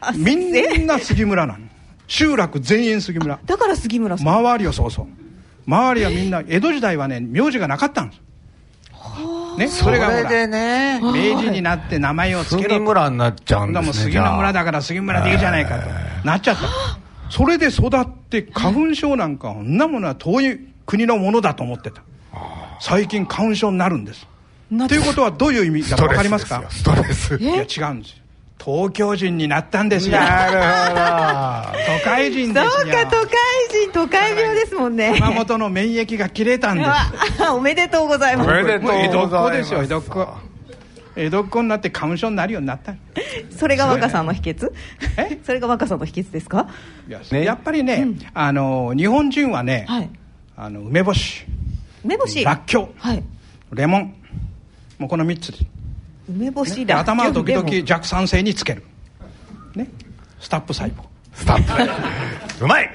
[0.00, 1.69] あみんえな杉村なの
[2.10, 3.38] 集落全員杉村。
[3.46, 5.06] だから杉村さん、周りをそうそう。
[5.66, 8.20] 周りはみんな江戸時代はね名字がなかったんです。
[9.56, 11.00] ね、それがほらでね。
[11.00, 15.88] 明治になって名前を付けろ杉村になっちゃうんだもうですね杉の村だから杉村でいいじゃないかと。
[16.26, 16.62] なっちゃった。
[17.30, 22.02] それで育って花粉症なんかこんなものは遠い国のものだと思ってた。
[22.80, 24.26] 最近花粉症になるんです。
[24.68, 26.64] なということはどういう意味ストレか分かりますか？
[26.70, 27.78] スですよストレス。
[27.78, 28.19] いや違うんですよ
[28.62, 30.18] 東京人になったんですよ。
[30.18, 31.98] なるほど。
[31.98, 33.04] 都会人そうですよ。
[33.04, 33.28] か都会
[33.84, 35.12] 人都会病ですもんね。
[35.14, 36.90] 熊本の免疫が切れたんです。
[37.42, 38.50] あ おめでとうございます。
[38.50, 39.12] おめでとうございます。
[39.14, 40.28] も江戸っ子ですよ江戸っ子。
[41.16, 42.94] 江戸っ子になって花粉症になるようになった
[43.50, 44.70] それが若さの秘訣？
[45.16, 45.38] え？
[45.44, 46.68] それが若さの秘訣ですか？
[47.08, 47.44] いやね。
[47.44, 50.10] やっぱりね、あの日本人はね、はい。
[50.56, 51.46] あの梅干し。
[52.04, 52.44] 梅干し。
[52.44, 52.88] らっきょう。
[52.98, 53.22] はい。
[53.72, 54.14] レモン。
[54.98, 55.58] もうこの3つで。
[55.58, 55.64] す
[56.30, 58.82] 梅干しでらっきょう頭を時々弱酸性につける。
[59.74, 59.88] ね。
[60.38, 61.02] スタップ細胞。
[61.34, 62.64] スタップ。
[62.64, 62.90] うまい。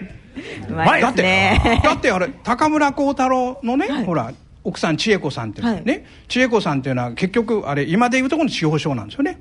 [0.70, 1.82] うまいですね。
[1.84, 4.06] だって あれ高村光太郎のね、はい。
[4.06, 4.32] ほら
[4.64, 6.04] 奥さん千恵子さんってね、はい。
[6.28, 9.40] 千恵子さんっていうのは結局あれ今でいうところの地方症なんですよね。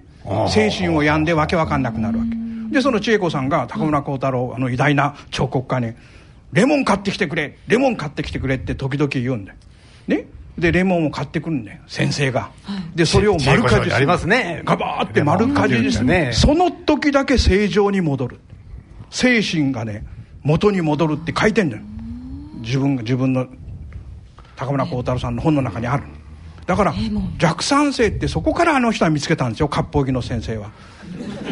[0.48, 2.36] 精神を病んでわけわかんなくなるわけ。
[2.72, 5.92] でその千恵子さんが高村光太郎あの偉大な彫刻家に
[6.52, 9.58] 「レモン買ってきてくれレモン買ってきてくれ」って時々言うんだよ。
[10.08, 10.24] ね
[10.58, 12.50] でレモンを買ってくるんだよ先生が、
[12.94, 14.62] でそれを丸かじりありますね。
[14.64, 16.30] ガバーって丸かじりする、ね。
[16.32, 18.40] その時だけ正常に戻る。
[19.10, 20.04] 精神がね
[20.42, 21.82] 元に戻るって書いてんだよ。
[22.60, 23.46] 自分が自分の
[24.56, 26.04] 高村光太郎さんの本の中にある。
[26.66, 26.94] だから
[27.38, 30.70] 弱酸性ってそこからあの人は見つけたんですよ割烹着の先生は。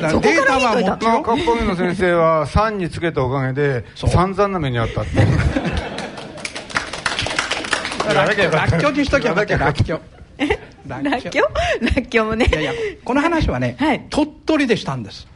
[0.01, 5.11] だからデータは持ってまあ、よカッポギの先生は3につけたおかげで散々な目にあったって
[8.13, 10.01] らっきょうらっきょうにしときゃよからっきょう
[10.89, 12.47] らっらっきょうらっきょうもね。
[12.47, 12.73] いやいや
[13.05, 14.07] この話はね、はい。
[14.11, 15.27] 鳥取でしたんです。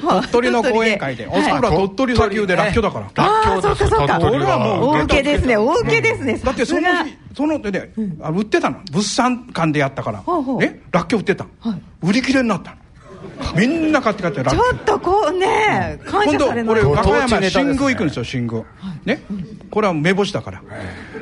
[0.00, 1.26] はあ鳥取の講演会で。
[1.26, 4.20] おそらく鳥取砂丘でらっきょうだから、ああそうかそうか。
[4.20, 5.56] 鳥取はもう大受けですね。
[5.56, 6.38] 大受けですね。
[6.38, 8.80] だってその日そので売ってたの。
[8.92, 10.22] 物産館でやったから、
[10.58, 11.44] ねらっきょう売ってた。
[11.44, 11.50] の、
[12.02, 12.76] 売り切れになったの
[13.56, 16.66] みんな買って買ってちょっとこうね感今度謝されない。
[16.66, 18.64] これ和歌山新宮行くんですよ新宮。
[19.04, 19.22] ね？
[19.70, 20.62] これは梅干しだから。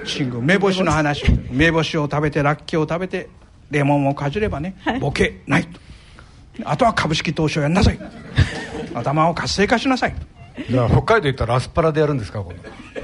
[0.04, 1.24] 新宮梅干しの話。
[1.52, 3.28] 梅干しを食べてらっきょうを食べて
[3.70, 5.64] レモンをかじればねボケない。
[5.64, 5.80] と
[6.64, 7.98] あとは株式投資をやんなさい。
[8.94, 10.14] 頭を活性化しなさい。
[10.68, 12.56] 北海道行ったらアスパラでやるんですかこれ？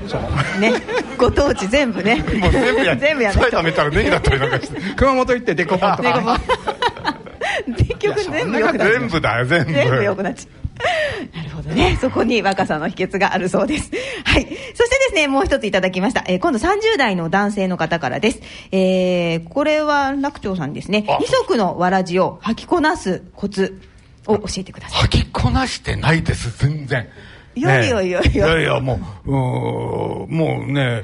[0.06, 0.60] そう。
[0.60, 0.74] ね。
[1.16, 2.16] ご当地全部ね。
[2.40, 2.94] もう全部や。
[3.00, 4.80] 全部や埼玉行ったらネギだったりなんかして。
[4.96, 6.40] 熊本行ってデコポンとか
[7.66, 11.36] 結局全部よくなっ全部だよ全部全部良くなっちゃう。
[11.36, 11.98] なるほどね。
[12.00, 13.90] そこに若さの秘訣があるそうです。
[14.24, 14.42] はい。
[14.44, 16.22] そしてですね、もう一ついただきました。
[16.28, 18.40] えー今度30代の男性の方からです。
[18.70, 21.04] えーこれは楽長さんですね。
[21.20, 23.80] 二足のわらじを履きこなすコツ
[24.26, 25.02] を教えてください。
[25.06, 27.08] 履きこなしてないです全然
[27.56, 29.32] いやいやいやいやねいやいやもうう
[30.28, 31.02] もうね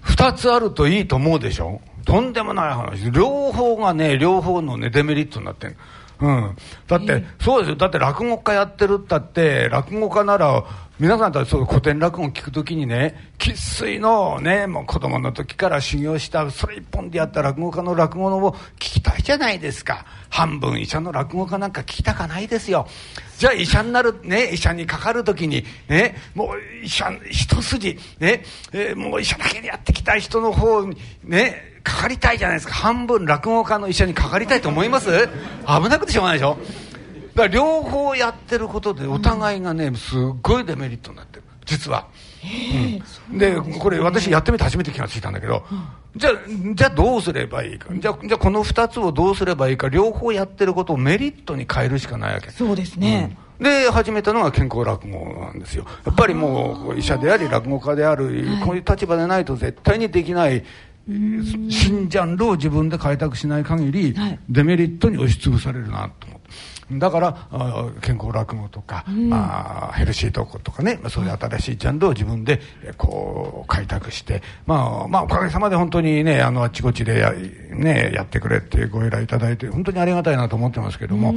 [0.00, 1.80] 二つあるといいと思うでしょ？
[2.04, 3.10] とんでもない話。
[3.10, 5.76] 両方がね両方のねデメリットになってる
[6.20, 7.76] うん、だって、そうですよ。
[7.76, 10.64] だって落語家やってるったって落語家なら
[10.98, 22.88] 皆さんだってそう古典落語聞くときにね生粋のねもう子供の時から修行したそれ一本でやった落語家の落語を聞きたいじゃないですか半分医者の落語家なんか聞きたかないですよ。
[23.38, 32.74] じゃあ医者になるね医者にかかるときにねもう医者一筋ね、えーもう医者だけでやってきた人の方にねかかりたいじゃないですか。
[32.74, 35.28] 半分落語家の医者にかかりたいと思います？
[35.68, 36.58] 危なくてしょうがないでしょ。
[37.36, 41.44] だから両方やってることでお互いがねすっごいデメリットになってる。
[41.64, 42.08] 実は。
[43.30, 45.64] うんでこれ私やってみて初めて気がついたんだけど、
[46.14, 46.32] じゃあ
[46.74, 47.88] じゃあどうすればいいか。
[47.92, 52.50] じゃあじゃあこの2つをどうすればいいか両方やってることをメリットに変えるしかないわけ。
[52.50, 53.36] そうですね。
[53.58, 55.86] で始めたのが健康落語なんですよ。
[56.04, 60.64] やっぱりもう医者であり落語家である、こういう立場でないと絶対にできない
[61.06, 64.38] 新ジャンルを自分で開拓しない限り、はい。
[64.48, 66.26] デメリットに押しつぶされるなと
[66.92, 67.48] だから
[68.02, 81.34] 健康落語とか、あーヘルシートークとかねまあそういう新しいジャンルを自分でえーこう開拓してまあまあおかげさまで本当にねあのあっちこっちでや,、ね、やってくれっていうご依頼いただいて本当にありがたいなと思ってますけども、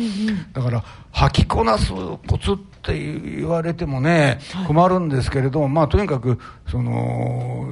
[0.54, 6.40] だから吐きこなすコツって言われてもね困るんですけれども、まあとにかく
[6.70, 7.72] その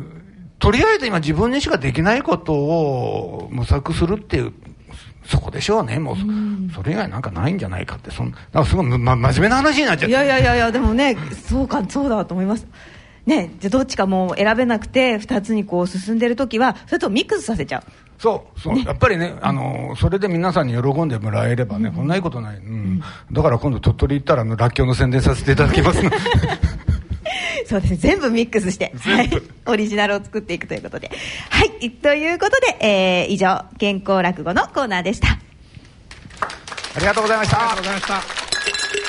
[0.60, 4.54] とりあえず今自分にしかできないことを模索するっていう
[5.28, 6.00] そこでしょうね。
[6.00, 6.16] もう
[6.74, 8.12] そ,、れ以外なんかないんじゃないかって。
[8.12, 10.10] そんなんかすごい、ま、真面目な話になっちゃって。
[10.10, 11.18] いやいやいやいや、でもね、
[11.48, 12.68] そうか、そうだと思います。
[13.26, 17.84] ね、じゃあどっちかもう選べなくて、二つにこう進んでるときは、それとミックスさせちゃう。
[18.20, 23.02] そうそう、やっぱりね、あのそれで皆さんに喜んでもらえればね、こんないいことない、うん。
[23.32, 26.12] だから今度鳥取行ったららっきょうの宣伝させていただきますの
[27.66, 29.30] そうですね、全部ミックスして、はい、
[29.66, 31.12] オリジナルを作っていくということで。
[31.50, 35.40] はい、ということで、えー、以上、健康落語のコーナーでした。
[36.96, 37.58] ありがとうございました。
[37.60, 38.08] ありがとうございまし
[39.00, 39.05] た